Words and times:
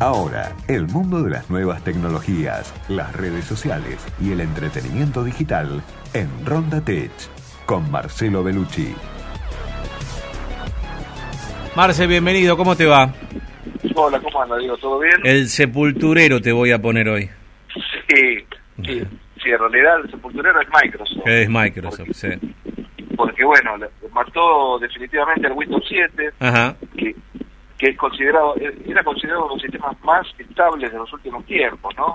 Ahora, 0.00 0.56
el 0.66 0.86
mundo 0.86 1.22
de 1.22 1.28
las 1.30 1.50
nuevas 1.50 1.84
tecnologías, 1.84 2.74
las 2.88 3.14
redes 3.14 3.44
sociales 3.44 3.98
y 4.18 4.32
el 4.32 4.40
entretenimiento 4.40 5.22
digital 5.22 5.82
en 6.14 6.46
Ronda 6.46 6.80
Tech 6.82 7.10
con 7.66 7.90
Marcelo 7.90 8.42
Bellucci. 8.42 8.94
Marce, 11.76 12.06
bienvenido, 12.06 12.56
¿cómo 12.56 12.74
te 12.76 12.86
va? 12.86 13.12
Hola, 13.94 14.18
¿cómo 14.20 14.42
anda, 14.42 14.56
Diego? 14.56 14.78
¿Todo 14.78 15.00
bien? 15.00 15.20
El 15.22 15.48
sepulturero 15.50 16.40
te 16.40 16.52
voy 16.52 16.72
a 16.72 16.80
poner 16.80 17.06
hoy. 17.06 17.28
Sí, 18.08 18.38
sí, 18.82 19.02
sí, 19.42 19.50
en 19.50 19.58
realidad 19.58 20.00
el 20.02 20.10
sepulturero 20.10 20.62
es 20.62 20.68
Microsoft. 20.82 21.26
Es 21.26 21.48
Microsoft, 21.50 21.98
porque, 21.98 22.14
sí. 22.14 22.54
Porque, 23.18 23.44
bueno, 23.44 23.76
mató 24.14 24.78
definitivamente 24.78 25.46
el 25.46 25.52
Windows 25.52 25.84
7, 25.86 26.30
Ajá. 26.40 26.74
que, 26.96 27.14
que 27.80 27.86
es 27.88 27.96
considerado, 27.96 28.54
era 28.86 29.02
considerado 29.02 29.46
uno 29.46 29.48
de 29.48 29.54
los 29.54 29.62
sistemas 29.62 29.96
más 30.04 30.26
estables 30.38 30.92
de 30.92 30.98
los 30.98 31.10
últimos 31.14 31.46
tiempos, 31.46 31.94
¿no? 31.96 32.12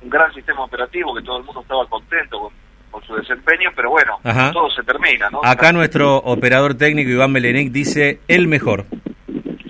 Un 0.00 0.08
gran 0.08 0.32
sistema 0.32 0.62
operativo 0.62 1.12
que 1.12 1.22
todo 1.22 1.38
el 1.38 1.44
mundo 1.44 1.60
estaba 1.60 1.84
contento 1.86 2.38
con, 2.38 2.52
con 2.92 3.02
su 3.02 3.16
desempeño, 3.16 3.70
pero 3.74 3.90
bueno, 3.90 4.20
Ajá. 4.22 4.52
todo 4.52 4.70
se 4.70 4.84
termina, 4.84 5.28
¿no? 5.30 5.40
Acá 5.42 5.72
nuestro 5.72 6.18
operador 6.18 6.76
técnico 6.76 7.10
Iván 7.10 7.32
Belenec 7.32 7.72
dice 7.72 8.20
el 8.28 8.46
mejor. 8.46 8.84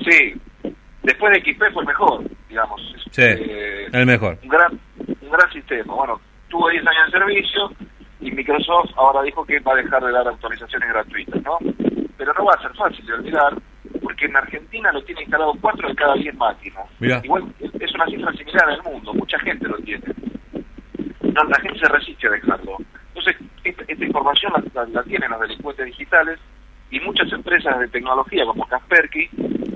Sí, 0.05 0.34
después 1.02 1.33
de 1.33 1.41
XP 1.52 1.73
fue 1.73 1.83
el 1.83 1.88
mejor, 1.88 2.24
digamos. 2.49 2.80
Sí, 3.10 3.23
Eh, 3.23 3.87
el 3.91 4.05
mejor. 4.05 4.38
un 4.43 4.49
gran 4.51 4.79
un 4.99 5.30
gran 5.30 5.51
sistema. 5.51 5.95
Bueno, 5.95 6.21
tuvo 6.49 6.69
10 6.69 6.87
años 6.87 7.07
de 7.12 7.19
servicio 7.19 7.73
y 8.21 8.30
Microsoft 8.33 8.91
ahora 8.96 9.23
dijo 9.23 9.46
que 9.46 9.59
va 9.60 9.73
a 9.73 9.77
dejar 9.77 10.02
de 10.05 10.12
dar 10.12 10.29
actualizaciones 10.29 10.88
gratuitas, 10.91 11.43
¿no? 11.43 11.57
Pero 12.19 12.35
no 12.35 12.45
va 12.45 12.52
a 12.55 12.60
ser 12.62 12.74
fácil 12.74 13.07
de 13.07 13.12
olvidar 13.15 13.55
porque 14.09 14.25
en 14.25 14.37
Argentina 14.37 14.91
lo 14.91 15.03
tiene 15.05 15.21
instalado 15.21 15.53
4 15.61 15.87
de 15.91 15.95
cada 15.95 16.15
10 16.15 16.35
máquinas. 16.37 16.87
Mirá. 16.99 17.21
Igual 17.23 17.45
es 17.61 17.95
una 17.95 18.07
cifra 18.07 18.33
similar 18.33 18.71
al 18.71 18.83
mundo, 18.83 19.12
mucha 19.12 19.39
gente 19.41 19.69
lo 19.69 19.77
tiene. 19.80 20.03
No, 21.21 21.45
la 21.45 21.60
gente 21.60 21.79
se 21.79 21.88
resiste 21.88 22.27
a 22.27 22.30
dejarlo. 22.30 22.79
Entonces, 23.09 23.37
esta, 23.65 23.85
esta 23.87 24.05
información 24.07 24.51
la, 24.55 24.63
la- 24.82 24.88
la 24.88 25.02
tienen 25.02 25.30
los 25.30 25.41
delincuentes 25.41 25.85
digitales 25.85 26.38
y 26.91 27.01
muchas 27.01 27.30
empresas 27.32 27.79
de 27.80 27.88
tecnología 27.88 28.47
como 28.47 28.66
Kaspersky, 28.66 29.29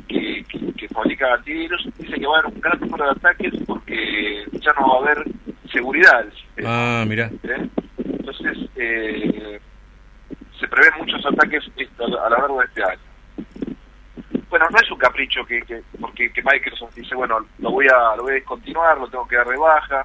que, 0.08 0.44
que, 0.48 0.72
que 0.78 0.88
fabrica 0.88 1.34
antivirus, 1.34 1.86
dice 1.98 2.14
que 2.18 2.26
va 2.26 2.36
a 2.36 2.40
haber 2.40 2.54
un 2.54 2.60
gran 2.62 2.80
número 2.80 3.04
de 3.04 3.10
ataques 3.10 3.52
porque 3.66 4.46
ya 4.52 4.72
no 4.80 4.88
va 4.88 4.94
a 4.96 5.12
haber 5.12 5.24
seguridad 5.70 6.24
del 6.24 6.32
sistema. 6.32 6.68
Ah, 6.70 7.04
mira. 7.06 7.30
¿eh? 7.42 7.68
Entonces, 7.98 8.56
eh, 8.76 9.60
se 10.58 10.68
prevén 10.68 10.92
muchos 11.00 11.26
ataques 11.26 11.64
a 11.98 12.08
lo 12.08 12.30
largo 12.30 12.60
de 12.60 12.64
este 12.66 12.82
año. 12.82 13.11
Bueno, 14.52 14.66
no 14.68 14.78
es 14.78 14.90
un 14.90 14.98
capricho 14.98 15.46
que, 15.46 15.62
que 15.62 15.82
porque 15.98 16.30
que 16.30 16.42
Microsoft 16.42 16.94
dice, 16.94 17.14
bueno, 17.14 17.38
lo 17.58 17.70
voy 17.70 17.86
a 17.86 18.14
lo 18.16 18.24
voy 18.24 18.32
a 18.32 18.34
descontinuar, 18.34 18.98
lo 18.98 19.08
tengo 19.08 19.26
que 19.26 19.36
dar 19.36 19.48
de 19.48 19.56
baja. 19.56 20.04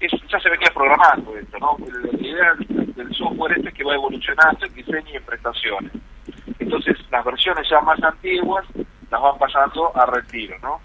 Es, 0.00 0.10
ya 0.26 0.40
se 0.40 0.48
venía 0.48 0.70
programando 0.72 1.36
esto, 1.36 1.58
¿no? 1.58 1.76
La 2.02 2.18
idea 2.18 2.54
del 2.96 3.14
software 3.14 3.58
este 3.58 3.68
es 3.68 3.74
que 3.74 3.84
va 3.84 3.94
evolucionando 3.94 4.64
en 4.64 4.72
diseño 4.72 5.10
y 5.12 5.16
en 5.16 5.22
prestaciones. 5.22 5.92
Entonces, 6.58 6.96
las 7.10 7.22
versiones 7.22 7.68
ya 7.68 7.82
más 7.82 8.02
antiguas 8.02 8.64
las 9.10 9.20
van 9.20 9.36
pasando 9.36 9.94
a 9.94 10.06
retiro, 10.06 10.56
¿no? 10.62 10.80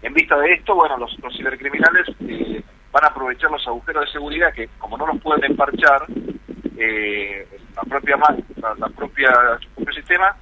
En 0.00 0.14
vista 0.14 0.38
de 0.38 0.54
esto, 0.54 0.74
bueno, 0.74 0.96
los, 0.96 1.14
cibercriminales 1.36 2.08
eh, 2.20 2.62
van 2.90 3.04
a 3.04 3.08
aprovechar 3.08 3.50
los 3.50 3.68
agujeros 3.68 4.06
de 4.06 4.12
seguridad 4.12 4.54
que, 4.54 4.70
como 4.78 4.96
no 4.96 5.06
los 5.06 5.20
pueden 5.20 5.44
emparchar, 5.44 6.06
eh, 6.78 7.46
la 7.76 7.82
propia 7.82 8.16
la, 8.16 8.74
la 8.74 8.88
propia 8.88 9.30
sistema 9.94 10.34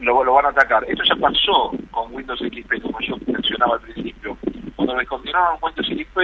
lo, 0.00 0.22
lo 0.24 0.34
van 0.34 0.46
a 0.46 0.48
atacar. 0.50 0.84
Esto 0.88 1.02
ya 1.04 1.16
pasó 1.16 1.72
con 1.90 2.14
Windows 2.14 2.40
XP, 2.40 2.80
como 2.82 2.98
yo 3.00 3.16
mencionaba 3.26 3.74
al 3.74 3.80
principio. 3.80 4.36
Cuando 4.76 4.94
descontinuaban 4.94 5.58
Windows 5.60 5.86
XP, 5.88 6.18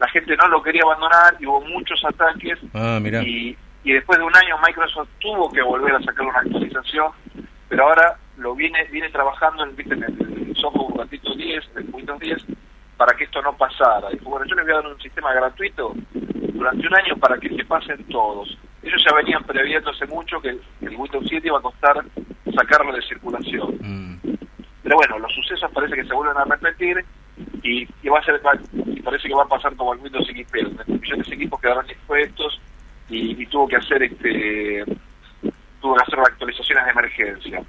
la 0.00 0.08
gente 0.08 0.36
no 0.36 0.48
lo 0.48 0.62
quería 0.62 0.82
abandonar 0.84 1.36
y 1.38 1.46
hubo 1.46 1.60
muchos 1.62 2.04
ataques 2.04 2.58
Ah, 2.74 2.98
mira. 3.00 3.22
y, 3.22 3.56
y 3.84 3.92
después 3.92 4.18
de 4.18 4.24
un 4.24 4.36
año 4.36 4.56
Microsoft 4.66 5.08
tuvo 5.20 5.50
que 5.50 5.62
volver 5.62 5.94
a 5.94 6.00
sacar 6.02 6.26
una 6.26 6.38
actualización, 6.40 7.12
pero 7.68 7.84
ahora 7.88 8.16
lo 8.36 8.54
viene 8.54 8.84
viene 8.90 9.08
trabajando 9.10 9.64
en, 9.64 9.74
en 9.92 10.02
el 10.02 10.56
software 10.56 10.90
un 10.92 10.98
ratito 10.98 11.32
10, 11.34 11.70
en 11.76 11.94
Windows 11.94 12.18
10, 12.18 12.44
para 12.96 13.16
que 13.16 13.24
esto 13.24 13.40
no 13.42 13.56
pasara. 13.56 14.10
Dijo, 14.10 14.28
bueno, 14.30 14.44
yo 14.46 14.56
les 14.56 14.64
voy 14.64 14.72
a 14.74 14.76
dar 14.78 14.86
un 14.88 15.00
sistema 15.00 15.32
gratuito 15.32 15.94
durante 16.12 16.86
un 16.86 16.94
año 16.96 17.16
para 17.18 17.38
que 17.38 17.48
se 17.50 17.64
pasen 17.64 18.02
todos. 18.08 18.58
Ellos 18.82 19.02
ya 19.08 19.14
venían 19.14 19.44
previendo 19.44 19.90
hace 19.90 20.06
mucho 20.06 20.40
que 20.40 20.48
el 20.50 20.96
Windows 20.96 21.24
7 21.28 21.46
iba 21.46 21.58
a 21.58 21.62
costar 21.62 22.04
sacarlo 22.54 22.92
de 22.92 23.02
circulación. 23.02 23.76
Mm. 23.80 24.18
Pero 24.82 24.96
bueno, 24.96 25.18
los 25.18 25.32
sucesos 25.32 25.70
parece 25.72 25.94
que 25.94 26.04
se 26.04 26.12
vuelven 26.14 26.36
a 26.36 26.44
repetir 26.44 27.04
y, 27.62 27.88
y 28.02 28.08
va 28.08 28.18
a 28.18 28.24
ser 28.24 28.40
va- 28.46 28.58
y 28.86 29.00
parece 29.00 29.28
que 29.28 29.34
va 29.34 29.42
a 29.44 29.48
pasar 29.48 29.74
como 29.76 29.94
el 29.94 30.00
Windows 30.00 30.26
XP, 30.26 30.54
donde 30.62 30.84
millones 31.00 31.26
de 31.28 31.34
equipos 31.34 31.60
quedaron 31.60 31.88
expuestos 31.88 32.60
y, 33.08 33.42
y 33.42 33.46
tuvo 33.46 33.66
que 33.68 33.76
hacer 33.76 34.02
este 34.02 34.84
tuvo 35.80 35.94
que 35.96 36.02
hacer 36.02 36.18
actualizaciones 36.20 36.84
de 36.84 36.90
emergencia. 36.90 37.62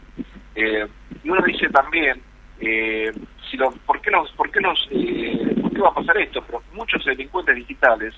Eh, 0.56 0.88
y 1.24 1.29
uno 1.29 1.41
dice 1.45 1.68
también 1.69 2.22
eh, 2.59 3.12
si 3.50 3.57
lo, 3.57 3.72
¿por 3.85 4.00
qué 4.01 4.12
los 4.12 4.29
por 4.34 4.50
qué 4.51 4.59
los 4.62 4.88
eh, 4.91 5.56
por 5.62 5.72
qué 5.74 5.81
va 5.81 5.90
a 5.90 5.94
pasar 5.94 6.18
esto? 6.18 6.44
Pero 6.45 6.62
muchos 6.74 7.03
delincuentes 7.06 7.56
digitales 7.56 8.13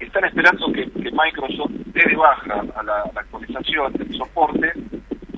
están 0.00 0.24
esperando 0.24 0.72
que, 0.72 0.84
que 0.90 1.10
Microsoft 1.10 1.70
dé 1.86 2.02
de 2.08 2.16
baja 2.16 2.60
a 2.76 2.82
la, 2.82 3.10
la 3.14 3.20
actualización 3.20 3.92
del 3.94 4.16
soporte 4.16 4.72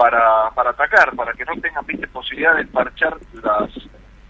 para, 0.00 0.48
para 0.54 0.70
atacar, 0.70 1.14
para 1.14 1.34
que 1.34 1.44
no 1.44 1.52
tengan 1.60 1.84
¿viste, 1.84 2.06
posibilidad 2.08 2.56
de 2.56 2.64
parchar 2.64 3.18
las, 3.42 3.70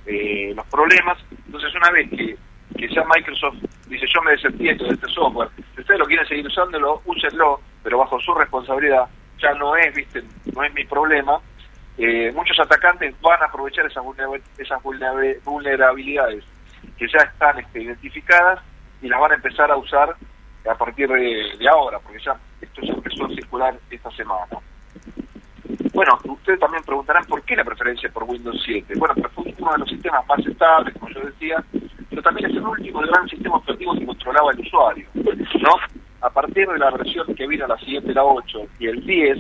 eh, 0.05 0.53
los 0.53 0.67
problemas. 0.67 1.17
Entonces, 1.47 1.73
una 1.77 1.93
vez 1.93 2.11
que, 2.11 2.37
que 2.77 2.89
ya 2.93 3.05
Microsoft 3.05 3.55
dice 3.87 4.05
yo 4.13 4.21
me 4.23 4.33
desentiendo 4.33 4.85
de 4.87 4.95
este 4.95 5.07
software, 5.11 5.49
si 5.77 5.81
ustedes 5.81 6.01
lo 6.01 6.07
quieren 6.07 6.27
seguir 6.27 6.45
usándolo, 6.45 7.03
úsenlo, 7.05 7.61
pero 7.85 7.99
bajo 7.99 8.19
su 8.19 8.35
responsabilidad, 8.35 9.05
ya 9.39 9.55
no 9.55 9.77
es, 9.77 9.95
viste, 9.95 10.25
no 10.53 10.65
es 10.65 10.75
mi 10.75 10.85
problema. 10.87 11.39
Eh, 11.97 12.33
muchos 12.35 12.59
atacantes 12.59 13.15
van 13.21 13.41
a 13.41 13.47
aprovechar 13.47 13.87
esas, 13.87 14.05
esas 14.59 14.83
vulnera- 14.83 15.39
vulnerabilidades 15.45 16.45
que 16.99 17.07
ya 17.07 17.23
están 17.23 17.61
este, 17.61 17.83
identificadas 17.83 18.59
y 19.03 19.07
las 19.07 19.21
van 19.21 19.31
a 19.31 19.35
empezar 19.37 19.71
a 19.71 19.77
usar 19.77 20.17
a 20.69 20.75
partir 20.75 21.09
de, 21.09 21.69
ahora, 21.69 22.01
porque 22.01 22.19
ya 22.19 22.37
esto 22.61 22.81
ya 22.83 22.93
empezó 22.93 23.27
a 23.27 23.29
circular 23.29 23.75
esta 23.89 24.11
semana. 24.11 24.47
Bueno, 26.01 26.19
ustedes 26.25 26.59
también 26.59 26.83
preguntarán 26.83 27.27
por 27.27 27.43
qué 27.43 27.55
la 27.55 27.63
preferencia 27.63 28.09
por 28.09 28.25
Windows 28.25 28.59
7. 28.65 28.95
Bueno, 28.97 29.15
pues 29.17 29.35
fue 29.35 29.55
uno 29.59 29.73
de 29.73 29.79
los 29.81 29.89
sistemas 29.91 30.27
más 30.27 30.39
estables, 30.47 30.95
como 30.95 31.13
yo 31.13 31.21
decía, 31.27 31.63
pero 32.09 32.23
también 32.23 32.51
es 32.51 32.57
el 32.57 32.67
último 32.67 33.01
gran 33.01 33.29
sistema 33.29 33.57
operativo 33.57 33.93
que 33.93 34.07
controlaba 34.07 34.51
el 34.51 34.61
usuario. 34.61 35.07
¿no? 35.15 35.77
A 36.23 36.31
partir 36.31 36.67
de 36.67 36.79
la 36.79 36.91
versión 36.91 37.35
que 37.35 37.47
vino 37.47 37.67
la 37.67 37.77
siguiente, 37.77 38.15
la 38.15 38.25
8 38.25 38.61
y 38.79 38.87
el 38.87 39.05
10, 39.05 39.39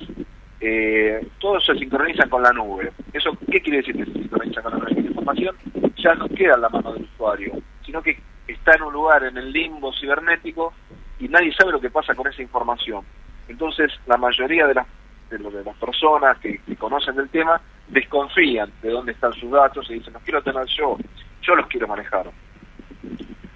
eh, 0.60 1.26
todo 1.38 1.58
se 1.60 1.74
sincroniza 1.76 2.28
con 2.28 2.42
la 2.42 2.52
nube. 2.52 2.92
¿Eso 3.10 3.30
qué 3.50 3.62
quiere 3.62 3.78
decir 3.78 3.96
que 3.96 4.04
se 4.04 4.12
sincroniza 4.12 4.60
con 4.60 4.72
la 4.72 4.78
nube? 4.80 4.92
La 4.92 5.08
información 5.08 5.56
ya 5.96 6.14
no 6.14 6.28
queda 6.28 6.56
en 6.56 6.60
la 6.60 6.68
mano 6.68 6.92
del 6.92 7.04
usuario, 7.04 7.54
sino 7.86 8.02
que 8.02 8.20
está 8.46 8.76
en 8.76 8.82
un 8.82 8.92
lugar 8.92 9.24
en 9.24 9.38
el 9.38 9.50
limbo 9.50 9.94
cibernético 9.94 10.74
y 11.20 11.26
nadie 11.26 11.54
sabe 11.54 11.72
lo 11.72 11.80
que 11.80 11.88
pasa 11.88 12.14
con 12.14 12.26
esa 12.26 12.42
información. 12.42 13.02
Entonces, 13.48 13.90
la 14.06 14.18
mayoría 14.18 14.66
de 14.66 14.74
las, 14.74 14.86
de, 15.30 15.38
de 15.38 15.64
las 15.64 15.76
personas 15.76 16.38
que, 16.38 16.60
conocen 16.78 17.16
del 17.16 17.28
tema 17.28 17.60
desconfían 17.88 18.70
de 18.82 18.90
dónde 18.90 19.12
están 19.12 19.32
sus 19.34 19.50
datos 19.50 19.88
y 19.90 19.94
dicen, 19.94 20.12
los 20.12 20.22
quiero 20.22 20.42
tener 20.42 20.64
yo, 20.66 20.96
yo 21.42 21.54
los 21.54 21.66
quiero 21.66 21.88
manejar. 21.88 22.30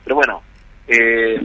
Pero 0.05 0.17
bueno, 0.17 0.43
eh, 0.89 1.45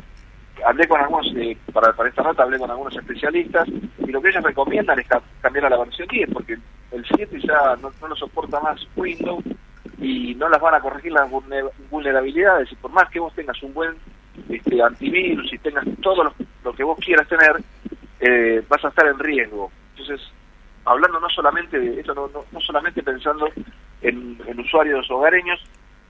hablé 0.65 0.87
con 0.87 0.99
algunos, 0.99 1.27
eh, 1.35 1.57
para, 1.73 1.93
para 1.93 2.09
esta 2.09 2.23
nota 2.23 2.43
hablé 2.43 2.57
con 2.57 2.69
algunos 2.69 2.95
especialistas 2.95 3.67
y 3.67 4.11
lo 4.11 4.21
que 4.21 4.29
ellos 4.29 4.43
recomiendan 4.43 4.99
es 4.99 5.07
ca- 5.07 5.21
cambiar 5.41 5.65
a 5.65 5.69
la 5.69 5.77
versión 5.77 6.07
10 6.07 6.29
porque 6.33 6.57
el 6.91 7.05
7 7.15 7.39
ya 7.41 7.75
no, 7.81 7.91
no 8.01 8.07
lo 8.07 8.15
soporta 8.15 8.59
más 8.59 8.85
Windows 8.95 9.43
y 9.99 10.33
no 10.35 10.49
las 10.49 10.61
van 10.61 10.73
a 10.75 10.79
corregir 10.79 11.11
las 11.11 11.29
vulne- 11.29 11.69
vulnerabilidades 11.89 12.71
y 12.71 12.75
por 12.75 12.91
más 12.91 13.09
que 13.09 13.19
vos 13.19 13.33
tengas 13.33 13.61
un 13.63 13.73
buen 13.73 13.95
este, 14.49 14.81
antivirus 14.81 15.51
y 15.53 15.57
tengas 15.59 15.85
todo 16.01 16.23
lo, 16.23 16.33
lo 16.63 16.73
que 16.73 16.83
vos 16.83 16.97
quieras 16.99 17.27
tener, 17.27 17.57
eh, 18.19 18.63
vas 18.67 18.83
a 18.83 18.89
estar 18.89 19.07
en 19.07 19.19
riesgo. 19.19 19.71
Entonces, 20.09 20.27
hablando 20.85 21.19
no 21.19 21.29
solamente 21.29 21.79
de 21.79 21.99
esto, 21.99 22.15
no, 22.15 22.27
no, 22.29 22.43
no 22.51 22.59
solamente 22.61 23.03
pensando 23.03 23.47
en, 24.01 24.59
usuarios 24.59 25.09
hogareños, 25.11 25.59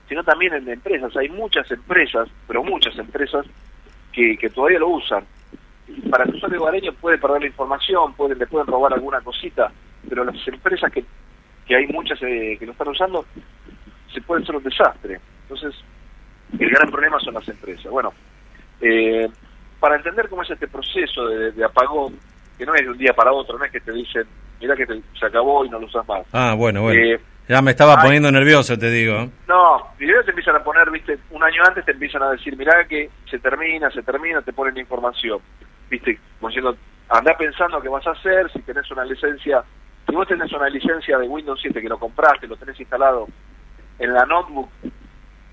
sino 0.08 0.24
también 0.24 0.54
en 0.54 0.68
empresas. 0.68 1.14
Hay 1.16 1.28
muchas 1.28 1.70
empresas, 1.70 2.28
pero 2.46 2.64
muchas 2.64 2.96
empresas, 2.98 3.44
que, 4.12 4.36
que 4.38 4.48
todavía 4.48 4.78
lo 4.78 4.88
usan. 4.88 5.24
Para 6.10 6.24
el 6.24 6.34
usuario 6.34 6.62
hogareño 6.62 6.92
puede 6.94 7.18
perder 7.18 7.42
la 7.42 7.46
información, 7.48 8.14
puede, 8.14 8.34
le 8.36 8.46
pueden 8.46 8.66
robar 8.66 8.94
alguna 8.94 9.20
cosita, 9.20 9.70
pero 10.08 10.24
las 10.24 10.48
empresas 10.48 10.90
que, 10.90 11.04
que 11.66 11.76
hay 11.76 11.86
muchas 11.88 12.20
eh, 12.22 12.56
que 12.58 12.64
lo 12.64 12.72
están 12.72 12.88
usando, 12.88 13.26
se 14.12 14.22
puede 14.22 14.46
ser 14.46 14.56
un 14.56 14.62
desastre. 14.62 15.20
Entonces, 15.42 15.74
el 16.58 16.70
gran 16.70 16.90
problema 16.90 17.20
son 17.20 17.34
las 17.34 17.48
empresas. 17.48 17.90
Bueno, 17.90 18.14
eh, 18.80 19.28
para 19.78 19.96
entender 19.96 20.28
cómo 20.28 20.42
es 20.42 20.50
este 20.50 20.68
proceso 20.68 21.26
de, 21.26 21.52
de 21.52 21.64
apagón, 21.64 22.18
que 22.60 22.66
no 22.66 22.74
es 22.74 22.82
de 22.82 22.90
un 22.90 22.98
día 22.98 23.12
para 23.14 23.32
otro, 23.32 23.58
no 23.58 23.64
es 23.64 23.72
que 23.72 23.80
te 23.80 23.90
dicen, 23.92 24.24
mira 24.60 24.76
que 24.76 24.86
te- 24.86 25.00
se 25.18 25.26
acabó 25.26 25.64
y 25.64 25.70
no 25.70 25.78
lo 25.80 25.86
usas 25.86 26.06
más. 26.06 26.24
Ah, 26.32 26.54
bueno, 26.56 26.82
bueno. 26.82 27.00
Eh, 27.00 27.18
Ya 27.48 27.60
me 27.62 27.72
estaba 27.72 28.00
poniendo 28.00 28.30
nervioso, 28.30 28.78
te 28.78 28.90
digo. 28.90 29.28
No, 29.48 29.88
primero 29.96 30.22
te 30.22 30.30
empiezan 30.30 30.54
a 30.56 30.62
poner, 30.62 30.88
viste, 30.90 31.18
un 31.30 31.42
año 31.42 31.62
antes 31.66 31.84
te 31.84 31.90
empiezan 31.92 32.22
a 32.22 32.30
decir, 32.30 32.56
mirá 32.56 32.86
que 32.86 33.10
se 33.28 33.38
termina, 33.40 33.90
se 33.90 34.02
termina, 34.04 34.40
te 34.42 34.52
ponen 34.52 34.76
información. 34.78 35.40
Viste, 35.90 36.18
como 36.38 36.48
diciendo, 36.50 36.76
anda 37.08 37.36
pensando 37.36 37.80
qué 37.82 37.88
vas 37.88 38.06
a 38.06 38.12
hacer, 38.12 38.48
si 38.52 38.60
tenés 38.62 38.88
una 38.92 39.04
licencia, 39.04 39.64
si 40.06 40.14
vos 40.14 40.28
tenés 40.28 40.52
una 40.52 40.68
licencia 40.68 41.18
de 41.18 41.26
Windows 41.26 41.58
7 41.60 41.80
que 41.82 41.88
lo 41.88 41.98
compraste, 41.98 42.46
lo 42.46 42.56
tenés 42.56 42.78
instalado 42.78 43.26
en 43.98 44.14
la 44.14 44.24
notebook, 44.26 44.68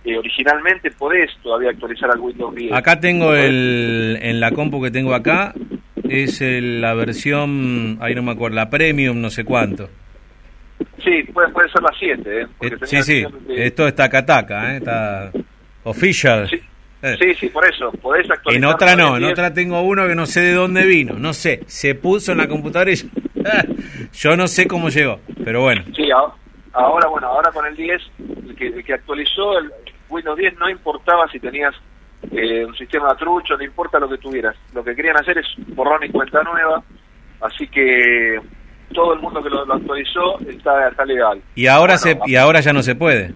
eh, 0.03 0.17
originalmente 0.19 0.91
podés 0.91 1.31
todavía 1.41 1.71
actualizar 1.71 2.11
al 2.11 2.19
Windows 2.19 2.53
10. 2.53 2.73
Acá 2.73 2.99
tengo 2.99 3.33
el, 3.33 4.19
en 4.21 4.39
la 4.39 4.51
compu 4.51 4.81
que 4.83 4.91
tengo 4.91 5.15
acá, 5.15 5.53
es 6.09 6.41
el- 6.41 6.81
la 6.81 6.93
versión, 6.93 7.97
ahí 8.01 8.15
no 8.15 8.23
me 8.23 8.31
acuerdo, 8.31 8.55
la 8.55 8.69
premium, 8.69 9.19
no 9.21 9.29
sé 9.29 9.43
cuánto. 9.43 9.89
Sí, 11.03 11.23
puede, 11.33 11.49
puede 11.49 11.69
ser 11.71 11.81
la 11.81 11.91
7, 11.97 12.41
¿eh? 12.41 12.47
Eh, 12.61 12.77
sí, 12.83 13.01
sí, 13.03 13.25
de- 13.47 13.65
esto 13.67 13.87
está 13.87 14.09
cataca, 14.09 14.73
¿eh? 14.73 14.77
está 14.77 15.31
official. 15.83 16.47
Sí, 16.49 16.59
Eh. 17.01 17.15
sí, 17.19 17.33
sí, 17.35 17.49
por 17.49 17.65
eso, 17.67 17.91
podés 17.93 18.29
actualizar. 18.29 18.55
En 18.55 18.65
otra 18.75 18.95
no, 18.95 19.15
en 19.15 19.21
10. 19.23 19.31
otra 19.33 19.53
tengo 19.53 19.81
uno 19.81 20.07
que 20.07 20.15
no 20.15 20.25
sé 20.25 20.41
de 20.41 20.53
dónde 20.53 20.85
vino, 20.85 21.13
no 21.17 21.33
sé, 21.33 21.61
se 21.67 21.95
puso 21.95 22.31
en 22.33 22.39
la 22.39 22.47
computadora 22.47 22.91
y 22.91 22.95
yo, 22.95 23.07
yo 24.13 24.37
no 24.37 24.47
sé 24.47 24.67
cómo 24.67 24.89
llegó, 24.89 25.19
pero 25.43 25.61
bueno. 25.61 25.83
Sí, 25.95 26.09
ahora, 26.73 27.07
bueno, 27.07 27.27
ahora 27.27 27.51
con 27.51 27.65
el 27.65 27.75
10, 27.75 28.01
el 28.47 28.55
que, 28.55 28.67
el 28.67 28.83
que 28.83 28.93
actualizó 28.93 29.57
el 29.57 29.71
Windows 30.09 30.37
10 30.37 30.57
no 30.59 30.69
importaba 30.69 31.27
si 31.31 31.39
tenías 31.39 31.73
eh, 32.31 32.65
un 32.65 32.75
sistema 32.75 33.15
trucho, 33.15 33.55
no 33.57 33.63
importa 33.63 33.99
lo 33.99 34.09
que 34.09 34.17
tuvieras. 34.17 34.55
Lo 34.73 34.83
que 34.83 34.95
querían 34.95 35.17
hacer 35.17 35.37
es 35.37 35.45
borrón 35.75 36.03
y 36.03 36.09
cuenta 36.09 36.41
nueva, 36.43 36.81
así 37.41 37.67
que 37.67 38.39
todo 38.93 39.13
el 39.13 39.19
mundo 39.19 39.41
que 39.43 39.49
lo, 39.49 39.65
lo 39.65 39.73
actualizó 39.75 40.39
está, 40.47 40.87
está 40.89 41.05
legal. 41.05 41.41
Y 41.55 41.67
ahora 41.67 41.97
Bueno, 42.01 42.23
se 42.25 42.31
y 42.31 42.35
ahora 42.35 42.59
ya 42.61 42.73
no 42.73 42.81
se 42.83 42.95
puede. 42.95 43.33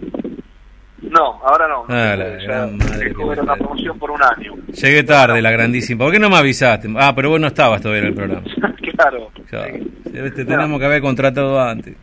No, 1.01 1.41
ahora 1.43 1.67
no. 1.67 1.85
Ah, 1.89 2.15
la 2.15 2.37
ya 2.39 2.67
madre 2.67 3.13
una 3.41 3.55
promoción 3.55 3.99
por 3.99 4.11
un 4.11 4.21
año. 4.23 4.53
Llegué 4.67 5.03
tarde, 5.03 5.41
la 5.41 5.51
grandísima. 5.51 6.05
¿Por 6.05 6.13
qué 6.13 6.19
no 6.19 6.29
me 6.29 6.37
avisaste? 6.37 6.87
Ah, 6.97 7.11
pero 7.15 7.29
vos 7.31 7.39
no 7.39 7.47
estabas 7.47 7.81
todavía 7.81 8.03
en 8.03 8.07
el 8.09 8.13
programa. 8.13 8.43
claro. 8.95 9.29
Claro. 9.49 9.73
Sí. 9.73 10.11
Te 10.11 10.45
tenemos 10.45 10.79
que 10.79 10.85
haber 10.85 11.01
contratado 11.01 11.59
antes. 11.59 11.95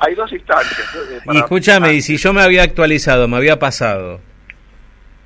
Hay 0.00 0.14
dos 0.14 0.32
instancias. 0.32 0.80
eh, 1.12 1.20
Y 1.32 1.36
escúchame, 1.38 1.92
y 1.94 2.00
si 2.00 2.16
yo 2.16 2.32
me 2.32 2.42
había 2.42 2.62
actualizado, 2.62 3.28
me 3.28 3.36
había 3.36 3.58
pasado, 3.58 4.20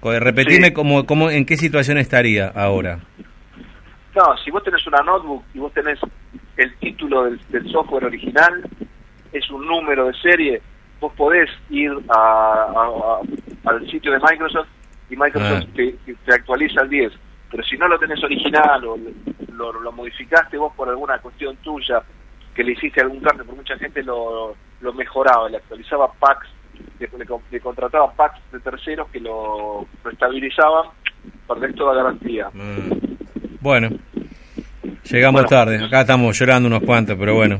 repetime 0.02 0.68
Sí. 0.68 0.72
cómo, 0.72 1.04
cómo, 1.06 1.30
en 1.30 1.44
qué 1.44 1.56
situación 1.56 1.98
estaría 1.98 2.48
ahora. 2.48 2.98
No, 4.14 4.36
si 4.44 4.50
vos 4.50 4.62
tenés 4.64 4.86
una 4.86 5.02
notebook 5.02 5.44
y 5.54 5.58
vos 5.58 5.72
tenés 5.72 5.98
el 6.56 6.74
título 6.78 7.24
del, 7.24 7.40
del 7.50 7.70
software 7.70 8.04
original, 8.06 8.62
es 9.32 9.48
un 9.50 9.66
número 9.66 10.06
de 10.06 10.14
serie, 10.14 10.62
vos 11.00 11.12
podés 11.14 11.48
ir 11.70 11.92
a, 12.08 12.14
a- 12.14 13.20
a- 13.66 13.70
al 13.70 13.90
sitio 13.90 14.12
de 14.12 14.18
Microsoft 14.18 14.68
y 15.10 15.16
Microsoft 15.16 15.64
Ah. 15.68 15.72
te, 15.76 15.94
te 16.24 16.34
actualiza 16.34 16.82
el 16.82 16.88
10. 16.90 17.12
Pero 17.50 17.62
si 17.64 17.76
no 17.78 17.86
lo 17.88 17.98
tenés 17.98 18.22
original 18.24 18.84
o 18.84 18.98
lo, 19.52 19.72
lo 19.80 19.92
modificaste 19.92 20.56
vos 20.58 20.72
por 20.74 20.88
alguna 20.88 21.18
cuestión 21.18 21.56
tuya, 21.56 22.02
que 22.54 22.64
le 22.64 22.72
hiciste 22.72 23.00
algún 23.00 23.20
cambio, 23.20 23.44
porque 23.44 23.60
mucha 23.60 23.78
gente 23.78 24.02
lo, 24.02 24.54
lo 24.80 24.92
mejoraba, 24.94 25.48
le 25.48 25.58
actualizaba 25.58 26.10
packs, 26.14 26.48
le, 26.98 27.08
le 27.18 27.26
con- 27.26 27.42
le 27.50 27.60
contrataba 27.60 28.12
packs 28.12 28.40
de 28.52 28.60
terceros 28.60 29.08
que 29.10 29.20
lo, 29.20 29.86
lo 30.04 30.10
estabilizaban, 30.10 30.88
perdés 31.46 31.74
toda 31.74 31.94
garantía. 31.94 32.48
Mm. 32.52 32.90
Bueno, 33.60 33.88
llegamos 35.04 35.42
Bueno. 35.42 35.48
tarde. 35.48 35.84
Acá 35.84 36.02
estamos 36.02 36.38
llorando 36.38 36.68
unos 36.68 36.82
cuantos, 36.82 37.16
pero 37.18 37.34
bueno. 37.34 37.58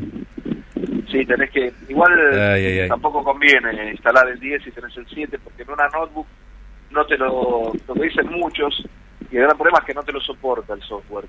Sí, 1.11 1.25
tenés 1.25 1.51
que. 1.51 1.73
Igual 1.89 2.13
Ay, 2.33 2.67
ay, 2.67 2.79
ay. 2.81 2.89
tampoco 2.89 3.25
conviene 3.25 3.91
instalar 3.93 4.29
el 4.29 4.39
10 4.39 4.67
y 4.67 4.71
tenés 4.71 4.97
el 4.97 5.07
7, 5.07 5.39
porque 5.43 5.63
en 5.63 5.71
una 5.71 5.89
notebook 5.89 6.27
no 6.91 7.05
te 7.07 7.17
lo. 7.17 7.73
Lo 7.87 7.95
que 7.95 8.03
dicen 8.03 8.29
muchos, 8.31 8.85
y 9.31 9.37
el 9.37 9.43
gran 9.45 9.57
problema 9.57 9.79
es 9.81 9.85
que 9.87 9.95
no 9.95 10.03
te 10.03 10.13
lo 10.13 10.21
soporta 10.21 10.75
el 10.75 10.83
software. 10.83 11.25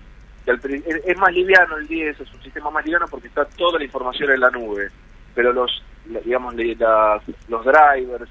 Es, 0.46 1.18
más 1.18 1.32
liviano 1.34 1.78
el 1.78 1.88
10, 1.88 2.20
es 2.22 2.34
un 2.34 2.42
sistema 2.42 2.72
más 2.72 2.84
liviano 2.84 3.06
porque 3.10 3.28
está 3.28 3.46
toda 3.46 3.78
la 3.78 3.86
información 3.86 4.32
en 4.32 4.40
la 4.40 4.50
nube. 4.50 4.90
Pero 5.36 5.54
los, 5.54 5.84
digamos, 6.26 6.56
las- 6.56 7.22
los 7.48 7.66
drivers, 7.66 8.30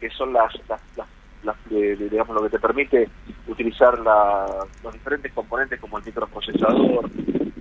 que 0.00 0.10
son 0.10 0.32
las. 0.32 0.52
las, 0.68 0.80
las- 0.96 1.06
las 1.44 1.56
de- 1.70 1.94
digamos, 1.96 2.34
lo 2.34 2.42
que 2.42 2.50
te 2.50 2.58
permite 2.58 3.08
utilizar 3.46 3.96
la- 4.00 4.64
los 4.82 4.92
diferentes 4.92 5.32
componentes 5.32 5.78
como 5.80 5.98
el 5.98 6.04
microprocesador 6.04 7.08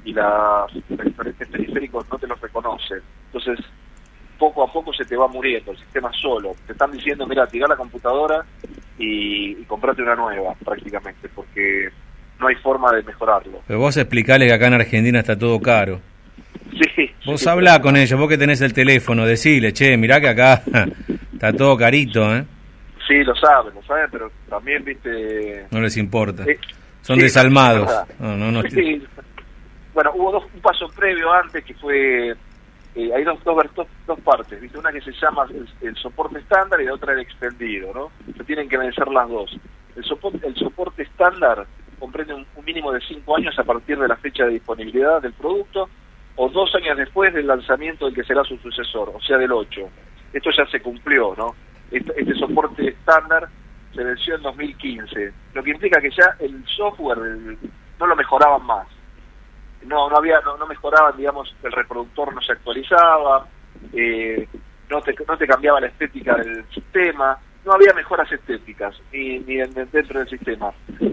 y 0.03 0.13
las, 0.13 0.73
los 0.73 1.03
diferentes 1.05 1.47
periféricos 1.47 2.05
no 2.11 2.17
te 2.17 2.25
los 2.27 2.41
reconocen. 2.41 3.01
Entonces, 3.31 3.63
poco 4.39 4.63
a 4.63 4.71
poco 4.73 4.91
se 4.93 5.05
te 5.05 5.15
va 5.15 5.27
muriendo 5.27 5.71
el 5.71 5.77
sistema 5.77 6.11
solo. 6.13 6.55
Te 6.65 6.71
están 6.73 6.91
diciendo, 6.91 7.27
mira, 7.27 7.45
tira 7.47 7.67
la 7.67 7.75
computadora 7.75 8.43
y, 8.97 9.51
y 9.59 9.63
comprate 9.65 10.01
una 10.01 10.15
nueva, 10.15 10.55
prácticamente, 10.65 11.29
porque 11.29 11.89
no 12.39 12.47
hay 12.47 12.55
forma 12.55 12.91
de 12.93 13.03
mejorarlo. 13.03 13.61
Pero 13.67 13.79
vos 13.79 13.95
explicale 13.97 14.47
que 14.47 14.53
acá 14.53 14.67
en 14.67 14.73
Argentina 14.75 15.19
está 15.19 15.37
todo 15.37 15.59
caro. 15.61 15.99
Sí. 16.71 17.11
Vos 17.25 17.39
sí, 17.41 17.45
pero- 17.75 17.81
con 17.81 17.95
ellos, 17.97 18.19
vos 18.19 18.29
que 18.29 18.37
tenés 18.37 18.61
el 18.61 18.73
teléfono, 18.73 19.25
decile, 19.25 19.73
che, 19.73 19.97
mirá 19.97 20.19
que 20.19 20.29
acá 20.29 20.61
está 21.33 21.53
todo 21.53 21.77
carito, 21.77 22.35
¿eh? 22.35 22.45
Sí, 23.07 23.23
lo 23.23 23.35
saben, 23.35 23.73
lo 23.73 23.81
saben, 23.83 24.07
pero 24.11 24.29
también, 24.49 24.83
viste... 24.83 25.65
No 25.71 25.79
les 25.79 25.95
importa. 25.97 26.43
eh, 26.45 26.59
Son 27.01 27.17
desalmados. 27.17 27.89
No, 28.19 28.35
no, 28.35 28.51
no. 28.51 28.61
Sí. 28.63 29.01
Bueno, 29.93 30.11
hubo 30.15 30.31
dos, 30.33 30.43
un 30.53 30.59
paso 30.61 30.89
previo 30.89 31.31
antes 31.31 31.63
que 31.63 31.73
fue... 31.75 32.31
eh, 32.31 33.11
hay 33.15 33.23
dos, 33.23 33.41
dos, 33.45 33.63
dos, 33.75 33.87
dos 34.05 34.19
partes, 34.19 34.59
¿viste? 34.59 34.77
Una 34.77 34.91
que 34.91 34.99
se 35.01 35.13
llama 35.13 35.45
el, 35.49 35.67
el 35.87 35.95
soporte 35.95 36.39
estándar 36.39 36.81
y 36.81 36.85
la 36.85 36.93
otra 36.95 37.13
el 37.13 37.19
extendido, 37.21 37.93
¿no? 37.93 38.11
Se 38.35 38.43
tienen 38.43 38.67
que 38.67 38.77
vencer 38.77 39.07
las 39.07 39.29
dos. 39.29 39.57
El 39.95 40.03
soporte, 40.03 40.45
el 40.45 40.55
soporte 40.55 41.03
estándar 41.03 41.65
comprende 41.99 42.33
un, 42.33 42.45
un 42.55 42.65
mínimo 42.65 42.91
de 42.91 42.99
cinco 43.07 43.37
años 43.37 43.57
a 43.57 43.63
partir 43.63 43.97
de 43.97 44.07
la 44.07 44.17
fecha 44.17 44.43
de 44.45 44.51
disponibilidad 44.51 45.21
del 45.21 45.33
producto 45.33 45.89
o 46.37 46.49
dos 46.49 46.73
años 46.75 46.97
después 46.97 47.33
del 47.33 47.47
lanzamiento 47.47 48.05
del 48.05 48.15
que 48.15 48.23
será 48.23 48.43
su 48.43 48.57
sucesor, 48.57 49.11
o 49.13 49.19
sea, 49.21 49.37
del 49.37 49.51
8. 49.51 49.81
Esto 50.33 50.49
ya 50.55 50.65
se 50.67 50.79
cumplió, 50.81 51.33
¿no? 51.37 51.55
Este, 51.91 52.13
este 52.19 52.33
soporte 52.35 52.87
estándar 52.87 53.47
se 53.93 54.03
venció 54.03 54.35
en 54.35 54.43
2015, 54.43 55.33
lo 55.53 55.63
que 55.63 55.71
implica 55.71 55.99
que 56.01 56.11
ya 56.11 56.35
el 56.39 56.63
software 56.67 57.17
no 57.99 58.05
lo 58.07 58.15
mejoraban 58.15 58.65
más. 58.65 58.87
No, 59.85 60.09
no 60.09 60.17
había, 60.17 60.39
no, 60.41 60.57
no 60.57 60.67
mejoraban, 60.67 61.15
digamos, 61.17 61.55
el 61.63 61.71
reproductor 61.71 62.33
no 62.33 62.41
se 62.41 62.51
actualizaba, 62.51 63.47
eh, 63.93 64.47
no 64.89 65.01
te, 65.01 65.15
no 65.27 65.37
te 65.37 65.47
cambiaba 65.47 65.79
la 65.79 65.87
estética 65.87 66.35
del 66.35 66.65
sistema, 66.69 67.37
no 67.65 67.73
había 67.73 67.93
mejoras 67.93 68.31
estéticas 68.31 68.95
ni, 69.11 69.39
ni 69.39 69.59
en- 69.59 69.73
dentro 69.73 70.19
del 70.19 70.29
sistema. 70.29 70.71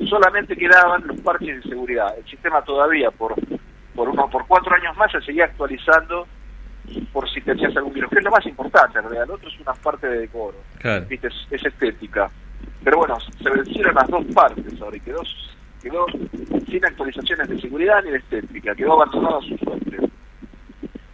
Solamente 0.08 0.56
quedaban 0.56 1.06
los 1.06 1.20
parches 1.20 1.62
de 1.62 1.70
seguridad. 1.70 2.16
El 2.18 2.24
sistema 2.26 2.62
todavía 2.62 3.10
por 3.10 3.34
por 3.94 4.08
uno 4.08 4.28
por 4.28 4.46
cuatro 4.46 4.74
años 4.74 4.96
más 4.96 5.10
se 5.12 5.20
seguía 5.22 5.44
actualizando 5.44 6.26
por 7.12 7.28
si 7.30 7.40
tenías 7.40 7.74
algún 7.76 7.94
virus, 7.94 8.10
que 8.10 8.18
es 8.18 8.24
lo 8.24 8.30
más 8.30 8.44
importante 8.46 8.98
en 8.98 9.04
realidad. 9.04 9.26
Lo 9.28 9.34
otro 9.34 9.48
es 9.48 9.58
una 9.60 9.72
parte 9.74 10.06
de 10.06 10.18
decoro, 10.20 10.56
Claro. 10.78 11.06
¿viste? 11.08 11.28
Es, 11.28 11.34
es 11.50 11.64
estética. 11.64 12.30
Pero 12.82 12.98
bueno, 12.98 13.18
se 13.20 13.50
vencieron 13.50 13.94
las 13.94 14.08
dos 14.08 14.24
partes 14.34 14.80
ahora 14.82 14.96
y 14.96 15.00
quedó, 15.00 15.22
quedó 15.82 16.06
sin 16.68 16.84
actualizaciones 16.84 17.48
de 17.48 17.60
seguridad 17.60 18.02
ni 18.04 18.10
de 18.10 18.18
estética, 18.18 18.74
quedó 18.74 18.92
abandonado 18.94 19.38
a 19.38 19.42
su 19.42 19.56
suerte. 19.58 19.96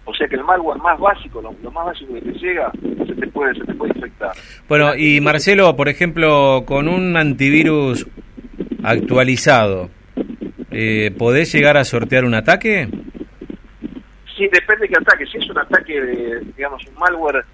O 0.05 0.15
sea 0.15 0.27
que 0.27 0.35
el 0.35 0.43
malware 0.45 0.79
más 0.81 0.99
básico, 0.99 1.41
lo, 1.41 1.55
lo 1.63 1.71
más 1.71 1.87
básico 1.87 2.15
que 2.15 2.23
te 2.23 2.33
llega, 2.33 2.73
se 3.07 3.15
te 3.15 3.27
puede, 3.29 3.55
se 3.55 3.65
te 3.65 3.75
puede 3.75 3.93
infectar. 3.95 4.33
Bueno, 4.69 4.97
y 4.97 5.21
Marcelo, 5.21 5.77
por 5.77 5.89
ejemplo, 5.89 6.65
con 6.67 6.89
un 6.89 7.17
antivirus 7.17 8.07
actualizado, 8.83 9.89
eh, 10.71 11.11
¿podés 11.19 11.53
llegar 11.53 11.77
a 11.77 11.85
sortear 11.85 12.25
un 12.25 12.35
ataque? 12.35 12.89
Sí, 14.37 14.49
depende 14.53 14.87
de 14.87 14.89
qué 14.89 14.97
ataque. 14.97 15.27
Si 15.27 15.39
es 15.39 15.51
un 15.51 15.59
ataque 15.59 16.01
de, 16.01 16.41
digamos, 16.57 16.87
un 16.87 16.95
malware 16.95 17.45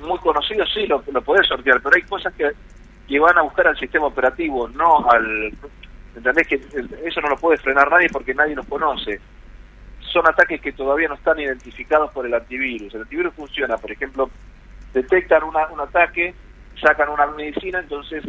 muy 0.00 0.18
conocido, 0.18 0.66
sí, 0.66 0.86
lo, 0.86 1.02
lo 1.12 1.22
podés 1.22 1.46
sortear, 1.46 1.80
pero 1.82 1.96
hay 1.96 2.02
cosas 2.02 2.32
que, 2.34 2.50
que 3.08 3.18
van 3.18 3.38
a 3.38 3.42
buscar 3.42 3.68
al 3.68 3.78
sistema 3.78 4.06
operativo, 4.06 4.68
no 4.68 5.08
al... 5.10 5.52
¿Entendés 6.14 6.46
que 6.46 6.60
eso 7.06 7.20
no 7.22 7.30
lo 7.30 7.36
puede 7.36 7.56
frenar 7.56 7.90
nadie 7.90 8.08
porque 8.12 8.34
nadie 8.34 8.54
los 8.54 8.66
conoce? 8.66 9.18
Son 10.00 10.26
ataques 10.28 10.60
que 10.60 10.72
todavía 10.72 11.08
no 11.08 11.14
están 11.14 11.40
identificados 11.40 12.12
por 12.12 12.26
el 12.26 12.34
antivirus. 12.34 12.94
El 12.94 13.02
antivirus 13.02 13.32
funciona, 13.34 13.78
por 13.78 13.90
ejemplo, 13.90 14.28
detectan 14.92 15.42
una, 15.44 15.68
un 15.68 15.80
ataque, 15.80 16.34
sacan 16.78 17.08
una 17.08 17.26
medicina, 17.28 17.78
entonces 17.78 18.22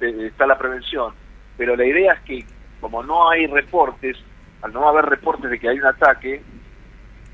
eh, 0.00 0.28
está 0.28 0.46
la 0.46 0.56
prevención. 0.56 1.12
Pero 1.58 1.76
la 1.76 1.84
idea 1.84 2.14
es 2.14 2.20
que, 2.20 2.44
como 2.80 3.02
no 3.02 3.28
hay 3.30 3.46
reportes, 3.46 4.16
al 4.62 4.72
no 4.72 4.88
haber 4.88 5.06
reportes 5.06 5.50
de 5.50 5.58
que 5.58 5.68
hay 5.68 5.78
un 5.78 5.86
ataque, 5.86 6.42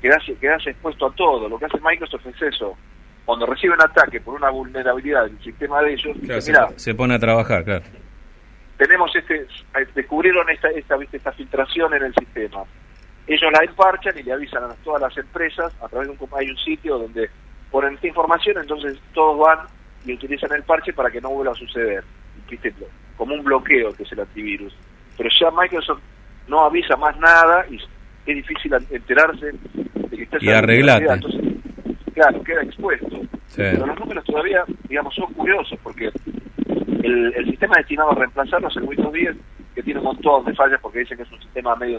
quedas 0.01 0.67
expuesto 0.67 1.07
a 1.07 1.11
todo. 1.13 1.49
Lo 1.49 1.57
que 1.57 1.65
hace 1.65 1.79
Microsoft 1.81 2.25
es 2.27 2.41
eso. 2.41 2.77
Cuando 3.25 3.45
recibe 3.45 3.73
un 3.73 3.81
ataque 3.81 4.21
por 4.21 4.35
una 4.35 4.49
vulnerabilidad 4.49 5.25
del 5.25 5.39
sistema 5.41 5.81
de 5.81 5.93
ellos, 5.93 6.15
Claro, 6.19 6.35
dice, 6.35 6.41
se, 6.41 6.51
mira, 6.51 6.69
se 6.75 6.95
pone 6.95 7.15
a 7.15 7.19
trabajar, 7.19 7.63
claro. 7.65 7.83
tenemos 8.77 9.13
este, 9.15 9.45
descubrieron 9.93 10.49
esta, 10.49 10.69
esta, 10.69 10.95
¿viste? 10.95 11.17
esta 11.17 11.33
filtración 11.33 11.93
en 11.93 12.03
el 12.03 12.13
sistema. 12.15 12.63
Ellos 13.27 13.51
la 13.51 13.65
emparchan 13.65 14.17
y 14.17 14.23
le 14.23 14.31
avisan 14.31 14.63
a 14.63 14.73
todas 14.75 15.01
las 15.01 15.17
empresas, 15.17 15.73
a 15.81 15.89
través 15.89 16.07
de 16.07 16.13
un, 16.17 16.29
hay 16.37 16.49
un 16.49 16.57
sitio 16.57 16.97
donde 16.97 17.29
ponen 17.69 17.95
esta 17.95 18.07
información, 18.07 18.57
entonces 18.59 18.97
todos 19.13 19.37
van 19.39 19.67
y 20.05 20.13
utilizan 20.13 20.53
el 20.53 20.63
parche 20.63 20.93
para 20.93 21.11
que 21.11 21.19
no 21.19 21.29
vuelva 21.31 21.51
a 21.51 21.55
suceder. 21.55 22.05
¿Viste? 22.49 22.73
Como 23.17 23.33
un 23.33 23.43
bloqueo 23.43 23.93
que 23.93 24.03
es 24.03 24.11
el 24.13 24.21
antivirus. 24.21 24.73
Pero 25.17 25.29
ya 25.39 25.51
Microsoft 25.51 26.01
no 26.47 26.65
avisa 26.65 26.95
más 26.95 27.17
nada 27.19 27.65
y 27.69 27.75
es 27.75 28.35
difícil 28.35 28.73
enterarse 28.89 29.47
de 29.47 30.17
que 30.17 30.23
está 30.23 30.37
Y 30.41 30.49
arreglate. 30.49 31.05
Entonces, 31.05 31.41
claro, 32.13 32.43
queda 32.43 32.61
expuesto. 32.61 33.21
Pero 33.55 33.87
los 33.87 33.99
números 33.99 34.23
todavía, 34.25 34.63
digamos, 34.87 35.15
son 35.15 35.33
curiosos 35.33 35.79
porque 35.81 36.11
el, 37.03 37.33
el 37.35 37.45
sistema 37.45 37.75
destinado 37.77 38.11
a 38.11 38.15
reemplazarlos 38.15 38.71
es 38.75 38.81
el 38.81 38.89
Windows 38.89 39.13
10, 39.13 39.35
que 39.75 39.83
tiene 39.83 39.99
un 39.99 40.05
montón 40.05 40.45
de 40.45 40.53
fallas 40.53 40.79
porque 40.81 40.99
dicen 40.99 41.17
que 41.17 41.23
es 41.23 41.31
un 41.31 41.41
sistema 41.41 41.75
medio, 41.75 41.97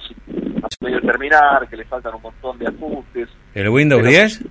medio 0.80 1.00
terminar, 1.00 1.68
que 1.68 1.76
le 1.76 1.84
faltan 1.84 2.14
un 2.14 2.22
montón 2.22 2.58
de 2.58 2.66
ajustes. 2.68 3.28
¿El 3.54 3.68
Windows 3.70 4.04
10? 4.04 4.44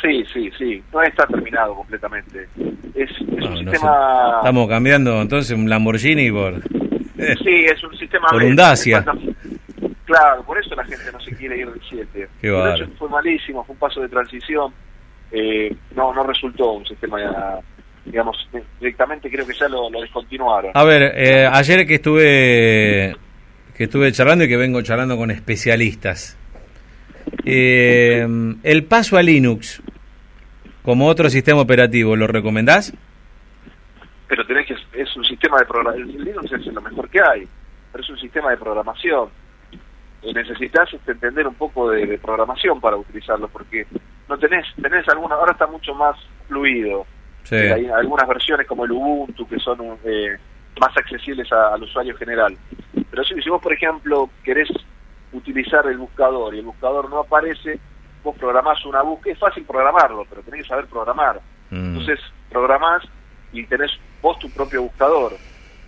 Sí, 0.00 0.24
sí, 0.32 0.50
sí. 0.56 0.82
No 0.92 1.02
está 1.02 1.26
terminado 1.26 1.74
completamente. 1.74 2.48
Es, 2.94 3.10
es 3.10 3.20
un 3.20 3.58
sistema... 3.58 4.36
Estamos 4.38 4.68
cambiando 4.68 5.20
entonces 5.20 5.56
un 5.56 5.68
Lamborghini 5.68 6.30
por... 6.30 6.54
sí, 7.44 7.64
es 7.64 7.82
un 7.82 7.96
sistema... 7.96 8.28
Por 8.28 8.42
un 8.42 8.56
Dacia. 8.56 9.04
Claro, 10.04 10.42
por 10.44 10.58
eso 10.58 10.74
la 10.74 10.84
gente 10.84 11.04
no 11.12 11.20
se 11.20 11.34
quiere 11.34 11.58
ir 11.58 11.70
del 11.70 11.80
7. 11.88 12.28
Qué 12.40 12.50
por 12.50 12.68
eso 12.68 12.86
fue 12.98 13.08
malísimo, 13.08 13.64
fue 13.64 13.72
un 13.72 13.78
paso 13.78 14.00
de 14.00 14.08
transición. 14.08 14.72
Eh, 15.32 15.74
no, 15.94 16.14
no 16.14 16.22
resultó 16.22 16.72
un 16.72 16.86
sistema 16.86 17.20
ya 17.20 17.60
digamos, 18.06 18.36
directamente 18.78 19.28
creo 19.30 19.46
que 19.46 19.54
ya 19.54 19.68
lo, 19.68 19.90
descontinuaron. 20.00 20.70
A 20.74 20.84
ver, 20.84 21.12
eh, 21.16 21.46
ayer 21.50 21.86
que 21.86 21.96
estuve 21.96 23.16
que 23.76 23.84
estuve 23.84 24.10
charlando 24.12 24.44
y 24.44 24.48
que 24.48 24.56
vengo 24.56 24.80
charlando 24.82 25.16
con 25.16 25.30
especialistas, 25.30 26.38
eh, 27.44 28.26
el 28.62 28.84
paso 28.84 29.16
a 29.16 29.22
Linux 29.22 29.82
como 30.82 31.08
otro 31.08 31.28
sistema 31.28 31.60
operativo, 31.60 32.16
¿lo 32.16 32.26
recomendás? 32.26 32.94
Pero 34.28 34.46
tenés 34.46 34.66
que, 34.66 34.76
es 35.00 35.16
un 35.16 35.24
sistema 35.24 35.58
de 35.58 35.66
programación, 35.66 36.24
Linux 36.24 36.52
es 36.52 36.66
lo 36.66 36.80
mejor 36.80 37.08
que 37.08 37.20
hay, 37.22 37.48
pero 37.92 38.02
es 38.02 38.10
un 38.10 38.18
sistema 38.18 38.50
de 38.50 38.56
programación. 38.56 39.28
Y 40.22 40.32
necesitas 40.32 40.92
este, 40.92 41.12
entender 41.12 41.46
un 41.46 41.54
poco 41.54 41.90
de, 41.90 42.18
programación 42.18 42.80
para 42.80 42.96
utilizarlo, 42.96 43.48
porque 43.48 43.86
no 44.28 44.36
tenés, 44.38 44.66
tenés 44.80 45.08
alguna, 45.08 45.36
ahora 45.36 45.52
está 45.52 45.66
mucho 45.66 45.94
más 45.94 46.16
fluido 46.48 47.06
hay 47.54 47.86
algunas 47.86 48.26
versiones 48.26 48.66
como 48.66 48.84
el 48.84 48.92
Ubuntu 48.92 49.46
que 49.46 49.58
son 49.58 49.78
eh, 50.04 50.36
más 50.80 50.96
accesibles 50.96 51.50
al 51.52 51.82
usuario 51.82 52.16
general. 52.16 52.56
Pero 53.10 53.24
si, 53.24 53.40
si 53.40 53.48
vos, 53.48 53.62
por 53.62 53.72
ejemplo, 53.72 54.30
querés 54.44 54.68
utilizar 55.32 55.86
el 55.86 55.98
buscador 55.98 56.54
y 56.54 56.58
el 56.58 56.64
buscador 56.64 57.08
no 57.10 57.20
aparece, 57.20 57.78
vos 58.22 58.36
programás 58.36 58.84
una 58.84 59.02
búsqueda, 59.02 59.34
es 59.34 59.38
fácil 59.38 59.64
programarlo, 59.64 60.24
pero 60.28 60.42
tenés 60.42 60.62
que 60.62 60.68
saber 60.68 60.86
programar. 60.86 61.40
Mm. 61.70 61.96
Entonces, 61.96 62.20
programás 62.50 63.04
y 63.52 63.64
tenés 63.64 63.92
vos 64.26 64.38
tu 64.40 64.50
propio 64.50 64.82
buscador, 64.82 65.36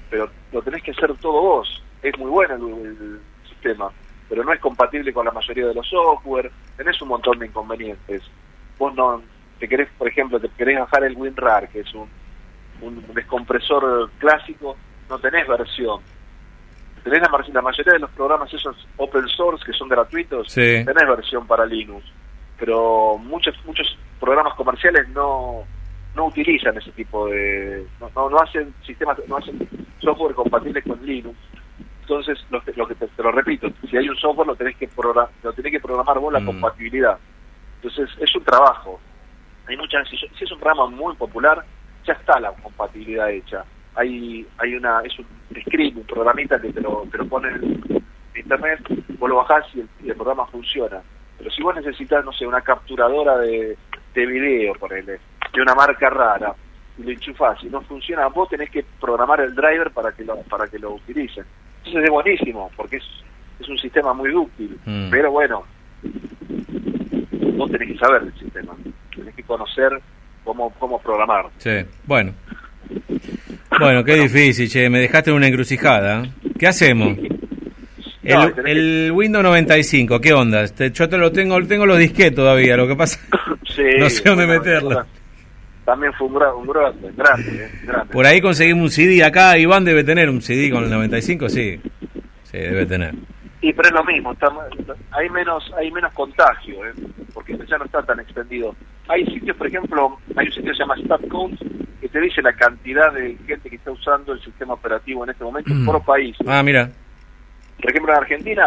pero 0.09 0.31
lo 0.53 0.63
tenés 0.63 0.83
que 0.85 0.93
hacer 0.93 1.13
todo 1.17 1.43
vos. 1.43 1.83
Es 2.03 2.17
muy 2.17 2.31
bueno 2.31 2.55
el, 2.55 3.21
sistema, 3.49 3.91
pero 4.29 4.45
no 4.45 4.53
es 4.53 4.61
compatible 4.61 5.13
con 5.13 5.25
la 5.25 5.33
mayoría 5.33 5.67
de 5.67 5.75
los 5.75 5.89
software, 5.89 6.53
tenés 6.77 7.03
un 7.03 7.09
montón 7.09 7.41
de 7.41 7.47
inconvenientes. 7.47 8.23
Vos 8.79 8.95
no, 8.95 9.21
te 9.59 9.69
querés, 9.69 9.89
por 9.99 10.07
ejemplo, 10.07 10.39
te 10.39 10.49
querés 10.51 10.79
bajar 10.79 11.03
el 11.03 11.17
WinRAR, 11.17 11.69
que 11.69 11.81
es 11.81 11.93
un, 11.93 12.09
un 12.81 13.05
descompresor 13.13 14.09
clásico, 14.19 14.77
no 15.11 15.19
tenés 15.19 15.49
versión. 15.49 16.01
Tenés 17.03 17.21
la, 17.21 17.45
la, 17.53 17.63
mayoría 17.63 17.95
de 17.95 17.99
los 17.99 18.11
programas 18.11 18.55
esos 18.55 18.77
open 18.99 19.27
source 19.27 19.65
que 19.67 19.73
son 19.73 19.89
gratuitos, 19.89 20.55
tenés 20.55 20.95
versión 20.95 21.45
para 21.49 21.67
Linux, 21.67 22.05
pero 22.57 23.19
muchos 23.19 23.57
muchos 23.65 23.99
programas 24.21 24.55
comerciales 24.55 25.09
no 25.09 25.65
no 26.19 26.27
utilizan 26.27 26.77
ese 26.77 26.93
tipo 26.93 27.29
de 27.29 27.87
no, 28.01 28.31
no, 28.31 28.39
hacen 28.39 28.75
sistemas 28.85 29.19
no 29.27 29.39
hacen 29.39 29.67
software 30.01 30.35
compatible 30.35 30.83
con 30.83 31.05
Linux 31.05 31.37
entonces 32.03 32.39
lo, 32.51 32.63
lo 32.77 32.87
que 32.87 32.95
te, 32.95 33.09
lo 33.19 33.33
repito 33.33 33.69
si 33.89 33.97
hay 33.97 34.09
un 34.09 34.17
software 34.17 34.49
lo 34.49 34.57
tenés 34.57 34.77
que 34.77 34.89
programar 34.89 35.31
lo 35.43 35.53
tenés 35.53 35.73
que 35.73 35.81
programar 35.81 36.19
vos 36.19 36.33
la 36.33 36.41
mm. 36.41 36.47
compatibilidad 36.47 37.19
entonces 37.81 38.11
es 38.21 38.35
un 38.35 38.45
trabajo 38.45 39.01
hay 39.69 39.77
muchas, 39.77 40.09
si, 40.09 40.45
es 40.45 40.51
un 40.51 40.59
programa 40.59 40.87
muy 40.89 41.15
popular, 41.15 41.63
ya 42.05 42.15
está 42.15 42.41
la 42.41 42.53
compatibilidad 42.53 43.31
hecha. 43.31 43.65
Hay, 43.95 44.47
hay 44.57 44.75
una, 44.75 45.03
es 45.03 45.19
un 45.19 45.27
script, 45.61 45.99
un 45.99 46.05
programita 46.05 46.59
que 46.59 46.73
te 46.73 46.81
lo, 46.81 47.07
te 47.11 47.19
lo 47.19 47.29
pone 47.29 47.49
en 47.49 48.03
internet, 48.35 48.81
vos 49.19 49.29
lo 49.29 49.37
bajás 49.37 49.67
y 49.75 49.81
el, 50.09 50.17
programa 50.17 50.47
funciona. 50.47 51.03
Pero 51.37 51.51
si 51.51 51.63
vos 51.63 51.75
necesitas, 51.77 52.25
no 52.25 52.33
sé, 52.33 52.47
una 52.47 52.63
capturadora 52.63 53.37
de, 53.39 53.77
de 54.15 54.27
video, 54.27 54.73
ponele, 54.75 55.21
de 55.53 55.63
una 55.63 55.75
marca 55.75 56.11
rara, 56.11 56.55
y 56.99 57.03
lo 57.03 57.11
enchufás 57.11 57.63
y 57.63 57.67
no 57.67 57.81
funciona, 57.83 58.27
vos 58.29 58.49
tenés 58.49 58.71
que 58.71 58.85
programar 59.01 59.41
el 59.41 59.55
driver 59.55 59.91
para 59.91 60.13
que 60.13 60.25
lo, 60.25 60.37
para 60.43 60.67
que 60.67 60.79
lo 60.79 60.95
utilicen. 60.95 61.45
Entonces 61.79 62.05
es 62.05 62.11
buenísimo, 62.11 62.71
porque 62.77 62.97
es, 62.97 63.05
es 63.61 63.69
un 63.69 63.79
sistema 63.79 64.13
muy 64.13 64.35
útil. 64.35 64.79
Mm. 64.85 65.11
Pero 65.11 65.31
bueno, 65.31 65.65
vos 67.57 67.71
tenés 67.71 67.93
que 67.93 67.99
saber 67.99 68.25
del 68.25 68.39
sistema 68.39 68.75
tenés 69.15 69.35
que 69.35 69.43
conocer 69.43 69.91
cómo, 70.45 70.71
cómo 70.79 71.01
programar. 71.01 71.47
Sí, 71.59 71.85
bueno. 72.05 72.33
Bueno, 73.79 74.03
qué 74.03 74.15
difícil, 74.15 74.69
che, 74.69 74.89
me 74.89 75.01
dejaste 75.01 75.31
en 75.31 75.37
una 75.37 75.47
encrucijada. 75.47 76.23
¿Qué 76.59 76.67
hacemos? 76.67 77.19
El, 78.23 79.11
Windows 79.13 79.43
95, 79.43 80.21
¿qué 80.21 80.33
onda? 80.33 80.63
Este, 80.63 80.91
yo 80.91 81.09
te 81.09 81.17
lo 81.17 81.33
tengo, 81.33 81.63
tengo 81.67 81.87
los 81.87 81.99
disquetes 81.99 82.35
todavía, 82.35 82.77
lo 82.77 82.87
que 82.87 82.95
pasa 82.95 83.19
no 83.99 84.11
sé 84.11 84.23
dónde 84.25 84.47
meterlo. 84.47 85.07
También 85.89 86.13
fue 86.13 86.27
un, 86.27 86.35
un 86.35 86.67
grande, 86.67 87.11
grande, 87.17 87.65
eh, 87.65 87.71
grande, 87.83 88.13
Por 88.13 88.27
ahí 88.27 88.43
conseguimos 88.43 88.83
un 88.83 88.91
CD, 88.91 89.25
acá 89.25 89.57
Iván 89.57 89.87
debe 89.87 90.05
tener 90.05 90.29
un 90.29 90.43
CD 90.43 90.71
con 90.71 90.85
el 90.85 90.91
95, 90.91 91.49
sí, 91.49 91.81
sí, 92.43 92.59
debe 92.59 92.85
tener. 92.85 93.15
Y 93.63 93.73
pero 93.73 93.89
es 93.89 93.95
lo 93.95 94.05
mismo, 94.05 94.37
hay 95.13 95.31
menos 95.31 95.73
hay 95.79 95.91
menos 95.91 96.13
contagio, 96.13 96.85
¿eh? 96.85 96.93
porque 97.33 97.57
ya 97.67 97.79
no 97.79 97.87
está 97.87 98.03
tan 98.03 98.21
extendido. 98.21 98.77
Hay 99.09 99.25
sitios, 99.25 99.57
por 99.57 99.67
ejemplo, 99.67 100.19
hay 100.37 100.49
un 100.49 100.53
sitio 100.53 100.73
que 100.73 100.77
se 100.77 100.83
llama 100.83 100.95
StatCodes 101.03 101.59
que 102.03 102.09
te 102.11 102.21
dice 102.21 102.43
la 102.43 102.53
cantidad 102.53 103.11
de 103.15 103.39
gente 103.47 103.71
que 103.71 103.77
está 103.77 103.91
usando 103.91 104.35
el 104.35 104.43
sistema 104.43 104.75
operativo 104.75 105.25
en 105.25 105.31
este 105.31 105.43
momento 105.43 105.73
mm. 105.73 105.87
por 105.87 106.05
país. 106.05 106.37
Ah, 106.47 106.63
mira. 106.63 106.91
Por 107.81 107.91
ejemplo, 107.91 108.13
en 108.13 108.19
Argentina 108.19 108.67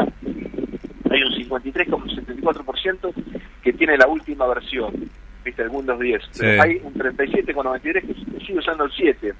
hay 1.11 1.21
un 1.21 1.33
53,74% 1.33 3.13
que 3.61 3.73
tiene 3.73 3.95
la 3.95 4.07
última 4.07 4.47
versión, 4.47 5.07
¿viste? 5.43 5.61
El 5.63 5.69
Windows 5.69 5.99
10. 5.99 6.21
Pero 6.37 6.63
hay 6.63 6.81
un 6.83 6.93
37,93% 6.93 7.93
que 8.03 8.45
sigue 8.45 8.59
usando 8.59 8.85
el 8.85 8.91
7. 8.91 9.33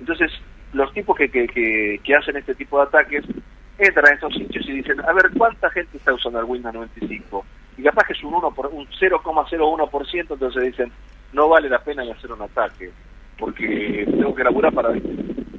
Entonces, 0.00 0.30
los 0.72 0.92
tipos 0.92 1.16
que, 1.16 1.28
que, 1.30 1.46
que, 1.46 2.00
que 2.02 2.14
hacen 2.14 2.36
este 2.36 2.54
tipo 2.54 2.78
de 2.78 2.84
ataques 2.84 3.24
entran 3.78 4.06
a 4.06 4.14
estos 4.14 4.34
sitios 4.34 4.68
y 4.68 4.72
dicen, 4.72 5.00
a 5.00 5.12
ver, 5.12 5.30
¿cuánta 5.36 5.70
gente 5.70 5.96
está 5.96 6.12
usando 6.12 6.40
el 6.40 6.46
Windows 6.46 6.74
95? 6.74 7.44
Y 7.78 7.82
capaz 7.82 8.06
que 8.06 8.14
es 8.14 8.24
un, 8.24 8.34
1 8.34 8.50
por, 8.52 8.66
un 8.68 8.86
0,01%, 8.86 10.26
entonces 10.30 10.62
dicen, 10.62 10.92
no 11.32 11.48
vale 11.48 11.68
la 11.68 11.78
pena 11.78 12.02
hacer 12.10 12.32
un 12.32 12.42
ataque, 12.42 12.90
porque 13.38 14.06
tengo 14.10 14.34
que 14.34 14.44
laburar 14.44 14.72
para, 14.72 14.90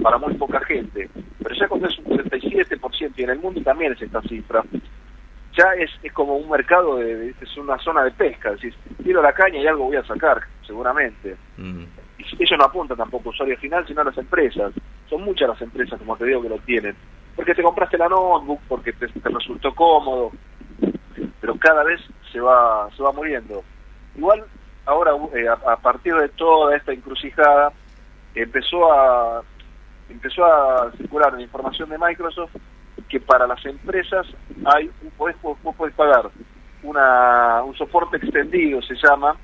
para 0.02 0.18
muy 0.18 0.34
poca 0.34 0.60
gente. 0.62 1.10
Pero 1.44 1.56
ya 1.56 1.68
cuando 1.68 1.88
es 1.88 1.98
un 2.00 2.18
37%, 2.18 3.14
y 3.16 3.24
en 3.24 3.30
el 3.30 3.40
mundo 3.40 3.62
también 3.62 3.94
es 3.94 4.02
esta 4.02 4.22
cifra, 4.24 4.64
ya 5.58 5.74
es, 5.74 5.90
es 6.04 6.14
como 6.14 6.36
un 6.36 6.50
mercado, 6.50 6.98
de, 6.98 7.34
es 7.42 7.58
una 7.58 7.78
zona 7.80 8.04
de 8.04 8.12
pesca, 8.12 8.50
es 8.50 8.62
decir, 8.62 8.76
tiro 9.04 9.22
la 9.22 9.34
caña 9.34 9.60
y 9.60 9.68
algo 9.68 9.86
voy 9.86 9.98
a 9.98 10.06
sacar, 10.06 10.42
seguramente. 10.66 11.36
Mm. 11.58 11.84
Y 12.20 12.44
eso 12.44 12.56
no 12.58 12.66
apunta 12.66 12.96
tampoco 12.96 13.30
a 13.30 13.32
usuario 13.32 13.58
final, 13.58 13.86
sino 13.88 14.02
a 14.02 14.06
las 14.06 14.18
empresas. 14.18 14.74
Son 15.10 15.22
muchas 15.24 15.50
las 15.50 15.62
empresas, 15.62 16.00
como 16.00 16.18
te 16.18 16.26
digo, 16.26 16.42
que 16.42 16.50
lo 16.50 16.58
tienen 16.60 16.96
porque 17.38 17.54
te 17.54 17.62
compraste 17.62 18.00
la 18.00 18.10
notebook, 18.10 18.60
porque 18.68 18.92
te, 18.94 19.08
resultó 19.24 19.74
cómodo, 19.76 20.32
pero 21.40 21.56
cada 21.60 21.84
vez 21.84 22.02
se 22.32 22.42
va, 22.42 22.90
se 22.98 23.04
va 23.04 23.12
muriendo. 23.12 23.64
Igual, 24.16 24.44
ahora, 24.88 25.12
eh, 25.36 25.48
a, 25.48 25.78
partir 25.78 26.16
de 26.16 26.30
toda 26.30 26.76
esta 26.76 26.92
encrucijada, 26.92 27.72
empezó 28.34 28.92
a 28.92 29.44
empezó 30.10 30.46
a 30.46 30.92
circular 30.94 31.34
la 31.34 31.42
información 31.42 31.90
de 31.90 31.98
Microsoft 32.00 32.56
que 33.10 33.20
para 33.20 33.48
las 33.48 33.64
empresas 33.66 34.28
hay 34.66 34.90
vos 35.18 35.76
podés, 35.76 35.94
pagar 35.96 36.30
una, 36.84 37.64
un 37.64 37.76
soporte 37.76 38.18
extendido, 38.18 38.82
se 38.82 38.96
llama, 38.96 39.36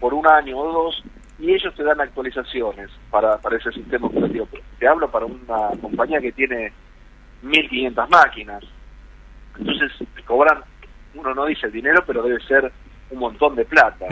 por 0.00 0.14
un 0.14 0.26
año 0.26 0.58
o 0.58 0.72
dos, 0.72 1.04
y 1.38 1.52
ellos 1.52 1.74
te 1.74 1.82
dan 1.82 2.00
actualizaciones 2.00 2.90
para, 3.10 3.38
para 3.38 3.56
ese 3.56 3.72
sistema 3.72 4.06
operativo. 4.06 4.48
Te 4.78 4.88
hablo 4.88 5.10
para 5.10 5.26
una 5.26 5.70
compañía 5.80 6.20
que 6.20 6.32
tiene 6.32 6.72
1.500 7.42 8.08
máquinas. 8.08 8.64
Entonces 9.58 9.92
te 10.14 10.22
cobran, 10.22 10.60
uno 11.14 11.34
no 11.34 11.46
dice 11.46 11.66
el 11.66 11.72
dinero, 11.72 12.02
pero 12.06 12.22
debe 12.22 12.40
ser 12.44 12.70
un 13.10 13.18
montón 13.18 13.54
de 13.54 13.64
plata. 13.64 14.06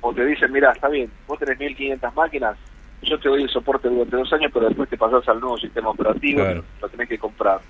O 0.00 0.12
te 0.12 0.24
dicen, 0.24 0.52
mira, 0.52 0.72
está 0.72 0.88
bien, 0.88 1.10
vos 1.26 1.38
tenés 1.38 1.58
1.500 1.58 2.14
máquinas, 2.14 2.56
yo 3.02 3.18
te 3.18 3.28
doy 3.28 3.42
el 3.42 3.50
soporte 3.50 3.88
durante 3.88 4.16
dos 4.16 4.32
años, 4.32 4.50
pero 4.52 4.66
después 4.66 4.88
te 4.88 4.96
pasás 4.96 5.28
al 5.28 5.40
nuevo 5.40 5.56
sistema 5.58 5.90
operativo, 5.90 6.42
lo 6.80 6.88
tenés 6.88 7.08
que 7.08 7.18
comprar. 7.18 7.60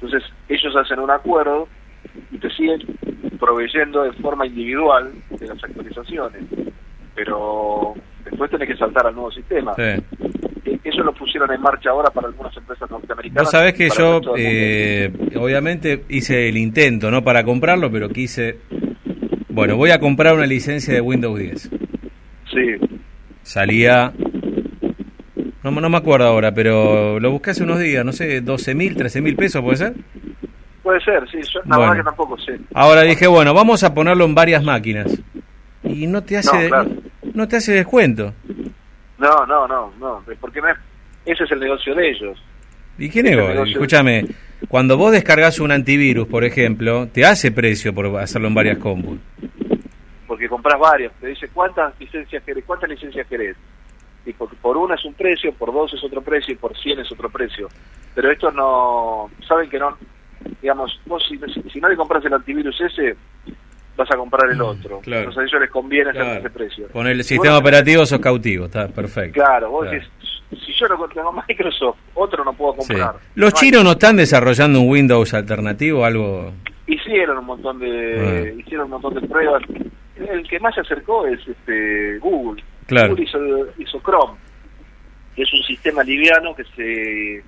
Entonces 0.00 0.22
ellos 0.48 0.74
hacen 0.76 1.00
un 1.00 1.10
acuerdo 1.10 1.68
y 2.30 2.38
te 2.38 2.50
siguen 2.50 2.80
proveyendo 3.38 4.04
de 4.04 4.12
forma 4.12 4.46
individual 4.46 5.12
de 5.30 5.46
las 5.46 5.62
actualizaciones. 5.62 6.42
Pero 7.14 7.94
después 8.24 8.50
tenés 8.50 8.68
que 8.68 8.76
saltar 8.76 9.06
al 9.06 9.14
nuevo 9.14 9.30
sistema. 9.32 9.74
Sí. 9.74 10.78
Eso 10.84 11.02
lo 11.02 11.12
pusieron 11.12 11.52
en 11.52 11.60
marcha 11.60 11.90
ahora 11.90 12.10
para 12.10 12.28
algunas 12.28 12.56
empresas 12.56 12.90
norteamericanas. 12.90 13.44
Vos 13.44 13.50
sabés 13.50 13.74
que 13.74 13.88
yo, 13.90 14.20
eh, 14.36 15.10
obviamente, 15.36 16.04
hice 16.08 16.48
el 16.48 16.56
intento, 16.56 17.10
no 17.10 17.22
para 17.22 17.44
comprarlo, 17.44 17.90
pero 17.90 18.08
quise. 18.08 18.58
Bueno, 19.48 19.76
voy 19.76 19.90
a 19.90 19.98
comprar 19.98 20.34
una 20.34 20.46
licencia 20.46 20.94
de 20.94 21.00
Windows 21.00 21.38
10. 21.38 21.70
Sí. 22.50 22.98
Salía. 23.42 24.12
No, 25.70 25.80
no 25.80 25.88
me 25.88 25.96
acuerdo 25.98 26.26
ahora, 26.26 26.52
pero 26.52 27.20
lo 27.20 27.30
busqué 27.30 27.50
hace 27.50 27.64
unos 27.64 27.78
días, 27.78 28.04
no 28.04 28.12
sé, 28.12 28.40
12 28.40 28.74
mil, 28.74 28.96
13 28.96 29.20
mil 29.20 29.36
pesos, 29.36 29.62
¿puede 29.62 29.76
ser? 29.76 29.94
Puede 30.82 31.00
ser, 31.00 31.28
sí, 31.30 31.38
yo, 31.52 31.60
la 31.66 31.78
verdad 31.78 31.96
que 31.96 32.02
tampoco 32.02 32.38
sé. 32.38 32.58
Ahora 32.72 33.02
dije, 33.02 33.26
bueno, 33.26 33.52
vamos 33.52 33.84
a 33.84 33.92
ponerlo 33.92 34.24
en 34.24 34.34
varias 34.34 34.64
máquinas. 34.64 35.06
Y 35.82 36.06
no 36.06 36.22
te 36.22 36.38
hace, 36.38 36.70
no 37.34 37.46
te 37.46 37.56
hace 37.56 37.72
descuento. 37.72 38.32
No, 39.18 39.46
no, 39.46 39.68
no, 39.68 39.92
no, 39.98 40.22
porque 40.40 40.60
no 40.60 40.68
ese 41.26 41.44
es 41.44 41.50
el 41.50 41.60
negocio 41.60 41.94
de 41.94 42.10
ellos. 42.10 42.42
¿Y 42.96 43.10
qué 43.10 43.22
negocio? 43.22 43.64
Escúchame, 43.64 44.24
cuando 44.68 44.96
vos 44.96 45.12
descargas 45.12 45.60
un 45.60 45.70
antivirus, 45.70 46.26
por 46.26 46.44
ejemplo, 46.44 47.06
te 47.08 47.24
hace 47.24 47.52
precio 47.52 47.94
por 47.94 48.06
hacerlo 48.18 48.48
en 48.48 48.54
varias 48.54 48.78
compus. 48.78 49.18
Porque 50.26 50.48
compras 50.48 50.80
varias, 50.80 51.12
te 51.20 51.28
dice 51.28 51.48
cuántas 51.52 51.98
licencias 52.00 52.42
querés, 52.42 52.64
cuántas 52.64 52.88
licencias 52.90 53.26
querés. 53.26 53.56
Y 54.28 54.34
por, 54.34 54.54
por 54.56 54.76
una 54.76 54.94
es 54.94 55.04
un 55.06 55.14
precio, 55.14 55.54
por 55.54 55.72
dos 55.72 55.94
es 55.94 56.04
otro 56.04 56.20
precio 56.20 56.52
y 56.52 56.56
por 56.58 56.76
cien 56.76 56.98
es 56.98 57.10
otro 57.10 57.30
precio. 57.30 57.68
Pero 58.14 58.30
estos 58.30 58.52
no, 58.52 59.30
saben 59.46 59.70
que 59.70 59.78
no, 59.78 59.96
digamos, 60.60 61.00
vos 61.06 61.24
si, 61.26 61.38
si 61.70 61.80
no 61.80 61.88
le 61.88 61.96
compras 61.96 62.22
el 62.26 62.34
antivirus 62.34 62.78
ese, 62.78 63.16
vas 63.96 64.10
a 64.10 64.16
comprar 64.16 64.50
el 64.50 64.58
mm, 64.58 64.62
otro. 64.62 65.00
Entonces 65.04 65.38
a 65.38 65.42
ellos 65.42 65.60
les 65.62 65.70
conviene 65.70 66.10
hacer 66.10 66.38
ese 66.38 66.50
precio. 66.50 66.88
Con 66.88 67.06
el 67.06 67.24
sistema 67.24 67.56
operativo 67.56 68.04
sos 68.04 68.20
cautivo, 68.20 68.66
está 68.66 68.88
perfecto. 68.88 69.40
Claro, 69.40 69.70
vos 69.70 69.90
decís, 69.90 70.08
si 70.50 70.72
yo 70.78 70.88
no 70.88 71.08
tengo 71.08 71.32
Microsoft, 71.48 71.98
otro 72.14 72.44
no 72.44 72.52
puedo 72.52 72.76
comprar. 72.76 73.16
¿Los 73.34 73.54
chinos 73.54 73.82
no 73.82 73.92
están 73.92 74.16
desarrollando 74.16 74.80
un 74.80 74.90
Windows 74.90 75.34
alternativo, 75.34 76.04
algo...? 76.04 76.52
Hicieron 76.86 77.38
un 77.38 77.44
montón 77.44 77.78
de 77.80 78.52
ah. 78.54 78.60
hicieron 78.60 78.86
un 78.86 78.92
montón 78.92 79.14
de 79.14 79.26
pruebas. 79.26 79.62
El 80.16 80.48
que 80.48 80.58
más 80.60 80.74
se 80.74 80.80
acercó 80.80 81.26
es 81.26 81.38
este 81.46 82.18
Google. 82.18 82.62
Claro. 82.88 83.14
Chrome, 83.14 84.38
que 85.36 85.42
es 85.42 85.52
un 85.52 85.62
sistema 85.62 86.02
liviano 86.02 86.56
que 86.56 86.64
se 86.64 87.44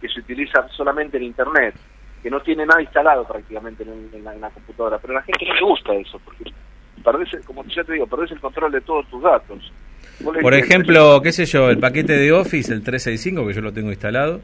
que 0.00 0.08
se 0.08 0.20
utiliza 0.20 0.68
solamente 0.68 1.16
en 1.16 1.22
Internet 1.24 1.74
que 2.22 2.30
no 2.30 2.40
tiene 2.40 2.64
nada 2.64 2.80
instalado 2.80 3.26
prácticamente 3.26 3.82
en, 3.82 4.24
la, 4.24 4.50
computadora, 4.50 4.98
pero 4.98 5.14
a 5.14 5.16
la 5.16 5.22
gente 5.22 5.44
no 5.46 5.54
le 5.54 5.62
gusta 5.62 5.92
eso, 5.94 6.20
porque 6.24 6.44
perdés, 7.02 7.44
como 7.44 7.64
ya 7.64 7.82
te 7.82 7.94
digo, 7.94 8.06
perdés 8.06 8.30
el 8.30 8.40
control 8.40 8.70
de 8.70 8.80
todos 8.80 9.08
tus 9.08 9.22
datos. 9.22 9.72
Por 10.22 10.54
ejemplo, 10.54 11.20
qué 11.20 11.32
sé 11.32 11.46
yo, 11.46 11.68
el 11.68 11.78
paquete 11.78 12.12
de 12.12 12.30
Office, 12.30 12.72
el 12.72 12.84
365, 12.84 13.46
que 13.48 13.54
yo 13.54 13.60
lo 13.60 13.72
tengo 13.72 13.90
instalado, 13.90 14.40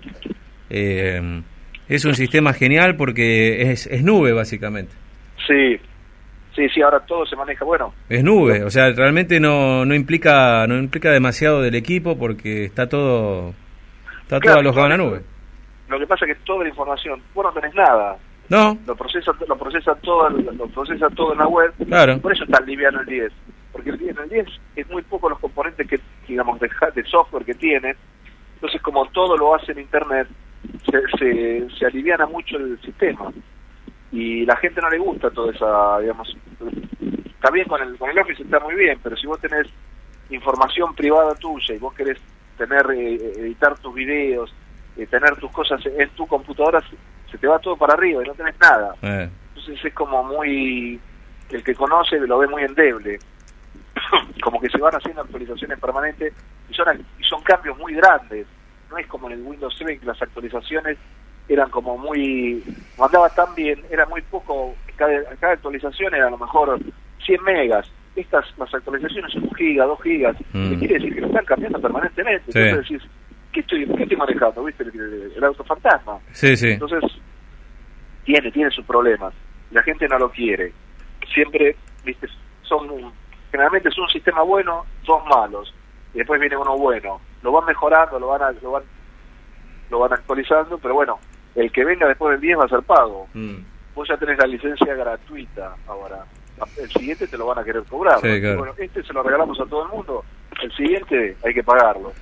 eh, 0.71 1.43
es 1.88 2.05
un 2.05 2.14
sistema 2.14 2.52
genial 2.52 2.97
porque 2.97 3.71
es, 3.71 3.87
es 3.87 4.02
nube, 4.02 4.33
básicamente. 4.33 4.93
Sí, 5.47 5.81
sí, 6.59 6.69
sí, 6.75 6.83
ahora 6.83 6.99
todo 7.00 7.25
se 7.25 7.37
maneja, 7.37 7.65
bueno. 7.65 7.95
Es 8.09 8.25
nube, 8.25 8.65
o 8.65 8.71
sea, 8.71 8.91
realmente 8.91 9.38
no, 9.38 9.85
no 9.85 9.95
implica 9.95 10.67
no 10.67 10.77
implica 10.77 11.11
demasiado 11.11 11.62
del 11.62 11.77
equipo 11.77 12.19
porque 12.19 12.65
está 12.65 12.88
todo 12.88 13.55
está 14.23 14.41
todo 14.41 14.59
alojado 14.59 14.87
en 14.87 14.91
la 14.91 14.97
nube. 14.97 15.23
Lo 15.88 15.99
que 15.99 16.07
pasa 16.07 16.27
es 16.27 16.37
que 16.37 16.45
toda 16.45 16.65
la 16.65 16.71
información, 16.71 17.23
vos 17.35 17.45
no 17.45 17.53
tenés 17.53 17.75
nada. 17.75 18.17
No. 18.49 18.77
Lo 18.87 18.97
procesa, 18.97 19.33
lo 19.47 19.57
procesa 19.57 19.95
todo, 19.97 20.29
lo 20.31 20.67
procesa 20.69 21.09
todo 21.11 21.33
en 21.33 21.38
la 21.38 21.47
web. 21.47 21.73
Claro. 21.87 22.19
Por 22.19 22.33
eso 22.33 22.45
está 22.45 22.61
liviano 22.61 23.00
el 23.00 23.07
10. 23.07 23.33
Porque 23.73 23.91
el 23.91 23.99
10, 23.99 24.19
el 24.19 24.29
10 24.29 24.47
es 24.77 24.91
muy 24.91 25.03
poco 25.03 25.29
los 25.29 25.38
componentes 25.38 25.87
que, 25.87 26.00
digamos, 26.27 26.59
de, 26.61 26.69
de 26.95 27.05
software 27.05 27.45
que 27.45 27.55
tiene. 27.55 27.95
Entonces, 28.55 28.81
como 28.83 29.07
todo 29.11 29.37
lo 29.37 29.55
hace 29.55 29.73
en 29.73 29.81
Internet, 29.81 30.29
se, 30.91 31.18
se, 31.18 31.68
se 31.79 31.87
aliviana 31.87 32.27
mucho 32.27 32.57
el 32.57 32.81
sistema. 32.81 33.31
Y 34.11 34.47
la 34.47 34.57
gente 34.57 34.81
no 34.81 34.90
le 34.90 34.99
gusta 34.99 35.31
toda 35.31 35.53
esa, 35.53 35.99
digamos, 36.01 36.37
está 37.27 37.51
bien 37.51 37.66
con 37.68 37.83
el, 37.83 37.99
con 37.99 38.11
el 38.11 38.18
Office, 38.18 38.42
está 38.42 38.59
muy 38.61 38.75
bien, 38.75 38.99
pero 39.03 39.16
si 39.16 39.27
vos 39.27 39.38
tenés 39.40 39.66
información 40.31 40.94
privada 40.94 41.35
tuya 41.35 41.75
y 41.75 41.79
vos 41.79 41.94
querés 41.94 42.18
tener, 42.57 42.90
eh, 42.90 43.14
editar 43.38 43.79
tus 43.79 43.94
videos, 43.94 44.53
tener 45.07 45.37
tus 45.37 45.51
cosas 45.53 45.81
en 45.87 46.09
tu 46.11 46.27
computadora, 46.27 46.83
se 47.31 47.38
te 47.38 47.47
va 47.47 47.59
todo 47.59 47.77
para 47.77 47.94
arriba 47.94 48.23
y 48.25 48.29
no 48.29 48.35
tenés 48.35 48.59
nada. 48.61 48.94
Eh. 49.03 49.29
Entonces 49.49 49.85
es 49.85 49.94
como 49.94 50.23
muy... 50.25 51.01
El 51.51 51.64
que 51.64 51.75
conoce 51.75 52.18
lo 52.21 52.38
ve 52.38 52.47
muy 52.47 52.62
endeble. 52.62 53.18
como 54.42 54.61
que 54.61 54.68
se 54.68 54.79
van 54.79 54.94
haciendo 54.94 55.23
actualizaciones 55.23 55.79
permanentes 55.79 56.35
y 56.68 56.75
son, 56.75 57.05
y 57.18 57.25
son 57.25 57.42
cambios 57.42 57.79
muy 57.79 57.94
grandes. 57.94 58.47
No 58.90 58.99
es 58.99 59.07
como 59.07 59.29
en 59.29 59.35
el 59.35 59.42
Windows 59.42 59.75
7 59.77 59.99
que 59.99 60.07
las 60.07 60.21
actualizaciones 60.21 60.99
eran 61.49 61.71
como 61.71 61.97
muy... 61.97 62.63
mandaba 62.99 63.29
tan 63.31 63.55
bien, 63.55 63.83
era 63.91 64.07
muy 64.07 64.23
poco... 64.23 64.75
Cada, 64.97 65.25
cada 65.37 65.53
actualización 65.53 66.15
era 66.15 66.27
a 66.27 66.31
lo 66.31 66.39
mejor 66.39 66.79
100 67.25 67.43
megas 67.45 67.91
estas 68.21 68.47
las 68.59 68.73
actualizaciones 68.75 69.33
son 69.33 69.45
un 69.45 69.55
giga, 69.55 69.85
dos 69.85 70.01
gigas, 70.03 70.37
mm. 70.53 70.75
quiere 70.79 70.95
decir 70.95 71.15
que 71.15 71.21
lo 71.21 71.27
están 71.29 71.45
cambiando 71.45 71.81
permanentemente. 71.81 72.45
Entonces 72.47 72.89
decís, 72.89 73.11
¿qué 73.53 73.61
estoy, 73.61 73.87
qué 73.87 74.03
estoy 74.03 74.17
manejando? 74.17 74.65
¿Viste? 74.65 74.85
El, 74.85 75.45
auto 75.45 75.65
fantasma. 75.65 76.19
Sí, 76.33 76.57
sí. 76.57 76.71
Entonces, 76.71 77.05
tiene, 78.25 78.51
tiene 78.51 78.71
sus 78.71 78.85
problemas. 78.85 79.33
La 79.71 79.83
gente 79.83 80.09
no 80.09 80.19
lo 80.19 80.31
quiere. 80.31 80.73
Siempre, 81.33 81.77
¿viste? 82.05 82.29
Son, 82.63 82.89
generalmente 83.51 83.89
es 83.89 83.99
un 83.99 84.09
sistema 84.09 84.43
bueno, 84.43 84.85
dos 85.07 85.23
malos. 85.27 85.75
Y 86.15 86.19
después 86.19 86.41
viene 86.41 86.57
uno 86.57 86.77
bueno. 86.77 87.21
Lo 87.43 87.53
van 87.53 87.67
mejorando, 87.67 88.19
lo 88.19 88.29
van, 88.29 88.57
lo 88.63 88.73
van, 88.73 88.83
lo 89.91 89.99
van 90.01 90.13
actualizando, 90.13 90.79
pero 90.79 90.95
bueno, 90.95 91.19
el 91.59 91.73
que 91.73 91.85
venga 91.85 92.07
después 92.07 92.33
del 92.33 92.40
10 92.40 92.59
va 92.59 92.64
a 92.64 92.68
ser 92.68 92.83
pago. 92.83 93.29
Mm. 93.35 93.57
Vos 93.94 94.09
ya 94.09 94.16
tenés 94.16 94.38
la 94.38 94.47
licencia 94.47 94.94
gratuita 94.94 95.75
ahora. 95.87 96.25
El 96.77 96.90
siguiente 96.90 97.27
te 97.27 97.37
lo 97.37 97.47
van 97.47 97.59
a 97.59 97.64
querer 97.64 97.83
cobrar. 97.85 98.21
Bueno, 98.21 98.75
este 98.79 99.03
se 99.03 99.12
lo 99.12 99.23
regalamos 99.23 99.61
a 99.61 99.66
todo 99.66 99.85
el 99.85 99.88
mundo. 99.90 100.25
El 100.62 100.73
siguiente 100.73 101.37
hay 101.44 101.55
que 101.55 101.62
pagarlo 101.62 102.12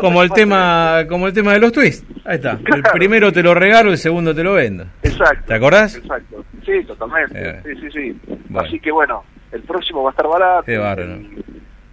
como 0.00 0.22
el 0.22 0.30
tema 0.30 1.04
como 1.08 1.28
el 1.28 1.32
tema 1.32 1.52
de 1.52 1.60
los 1.60 1.72
twists 1.72 2.04
ahí 2.24 2.36
está 2.36 2.58
el 2.66 2.82
primero 2.92 3.32
te 3.32 3.42
lo 3.42 3.54
regalo 3.54 3.90
el 3.90 3.98
segundo 3.98 4.34
te 4.34 4.42
lo 4.42 4.54
vendo 4.54 4.86
exacto 5.02 5.44
¿te 5.46 5.54
acordás? 5.54 5.96
exacto 5.96 6.44
sí 6.64 6.84
totalmente 6.84 7.38
eh. 7.38 7.60
sí 7.64 7.70
sí 7.80 7.90
sí 7.92 8.36
así 8.56 8.80
que 8.80 8.90
bueno 8.90 9.22
el 9.52 9.62
próximo 9.62 10.02
va 10.02 10.10
a 10.10 10.12
estar 10.12 10.26
barato 10.26 10.64
qué 10.64 10.78
bárbaro 10.78 11.12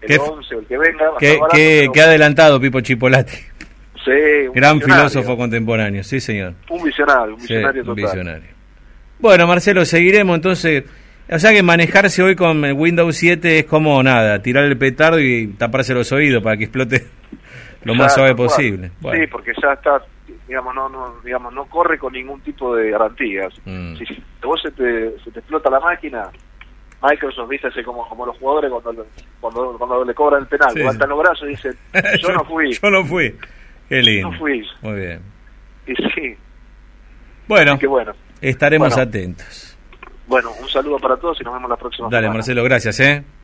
el 0.02 0.20
11 0.20 0.56
el 0.56 0.66
que 0.66 0.78
venga 0.78 1.10
va 1.12 1.18
qué, 1.20 1.28
a 1.28 1.30
estar 1.30 1.42
barato, 1.42 1.94
qué, 1.94 2.02
adelantado 2.02 2.60
Pipo 2.60 2.82
Chipolati 2.82 3.38
sí 4.06 4.50
gran 4.54 4.82
filósofo 4.82 5.38
contemporáneo 5.38 6.04
sí 6.04 6.20
señor 6.20 6.54
un 6.70 6.84
visionario 6.84 7.36
un 7.36 7.42
visionario 7.42 7.84
total 7.84 8.04
visionario. 8.04 8.50
bueno 9.20 9.48
Marcelo 9.48 9.86
seguiremos 9.86 10.36
entonces 10.36 10.84
o 11.32 11.38
sea 11.38 11.52
que 11.52 11.62
manejarse 11.62 12.24
hoy 12.24 12.36
con 12.36 12.66
el 12.66 12.74
Windows 12.74 13.16
7 13.16 13.60
es 13.60 13.66
como 13.66 14.02
nada, 14.02 14.42
tirar 14.42 14.64
el 14.64 14.78
petardo 14.78 15.20
y 15.20 15.48
taparse 15.48 15.94
los 15.94 16.12
oídos 16.12 16.42
para 16.42 16.58
que 16.58 16.64
explote 16.64 17.06
lo 17.84 17.94
más 17.94 18.16
suave 18.16 18.34
posible. 18.34 18.90
Sí, 19.00 19.28
porque 19.32 19.52
ya 19.62 19.74
está, 19.74 20.02
digamos, 20.48 20.74
no, 20.74 20.90
no, 20.90 21.22
digamos, 21.24 21.54
no 21.54 21.66
corre 21.66 22.00
con 22.00 22.14
ningún 22.14 22.42
tipo 22.42 22.76
de 22.76 22.90
garantías. 22.90 23.54
Mm. 23.66 23.96
Si, 23.96 24.06
vos 24.42 24.60
se 24.60 24.72
te, 24.72 25.20
se 25.24 25.30
te 25.30 25.40
explota 25.40 25.70
la 25.70 25.80
máquina, 25.80 26.32
Microsoft, 27.04 27.48
viste, 27.48 27.68
así 27.68 27.84
como, 27.84 28.10
como 28.10 28.26
los 28.26 28.38
jugadores 28.40 28.72
cuando, 28.72 29.06
cuando, 29.40 29.78
cuando 29.78 30.04
le 30.04 30.14
cobran 30.16 30.42
el 30.42 30.48
penal, 30.48 30.74
levantan 30.74 31.10
los 31.10 31.20
brazos 31.20 31.48
y 31.48 31.52
dicen, 31.52 31.78
yo, 32.22 32.34
no 32.34 32.44
fui. 32.44 32.74
Yo 32.74 32.90
no 32.90 33.06
fui. 33.06 33.36
Qué 33.90 34.02
lindo. 34.02 34.32
No 34.32 34.38
fui. 34.38 34.66
Muy 34.82 35.00
bien. 35.00 35.22
Y 35.88 35.96
sí. 35.96 36.38
Bueno, 37.48 37.80
que 37.80 37.88
bueno. 37.88 38.14
estaremos 38.40 38.96
atentos. 38.98 39.76
Bueno, 40.28 40.52
un 40.62 40.70
saludo 40.70 41.00
para 41.00 41.18
todos 41.18 41.42
y 41.42 41.44
nos 41.44 41.56
vemos 41.56 41.68
la 41.68 41.76
próxima 41.76 42.08
Dale, 42.12 42.30
Marcelo, 42.30 42.64
gracias, 42.64 43.00
¿eh? 43.00 43.24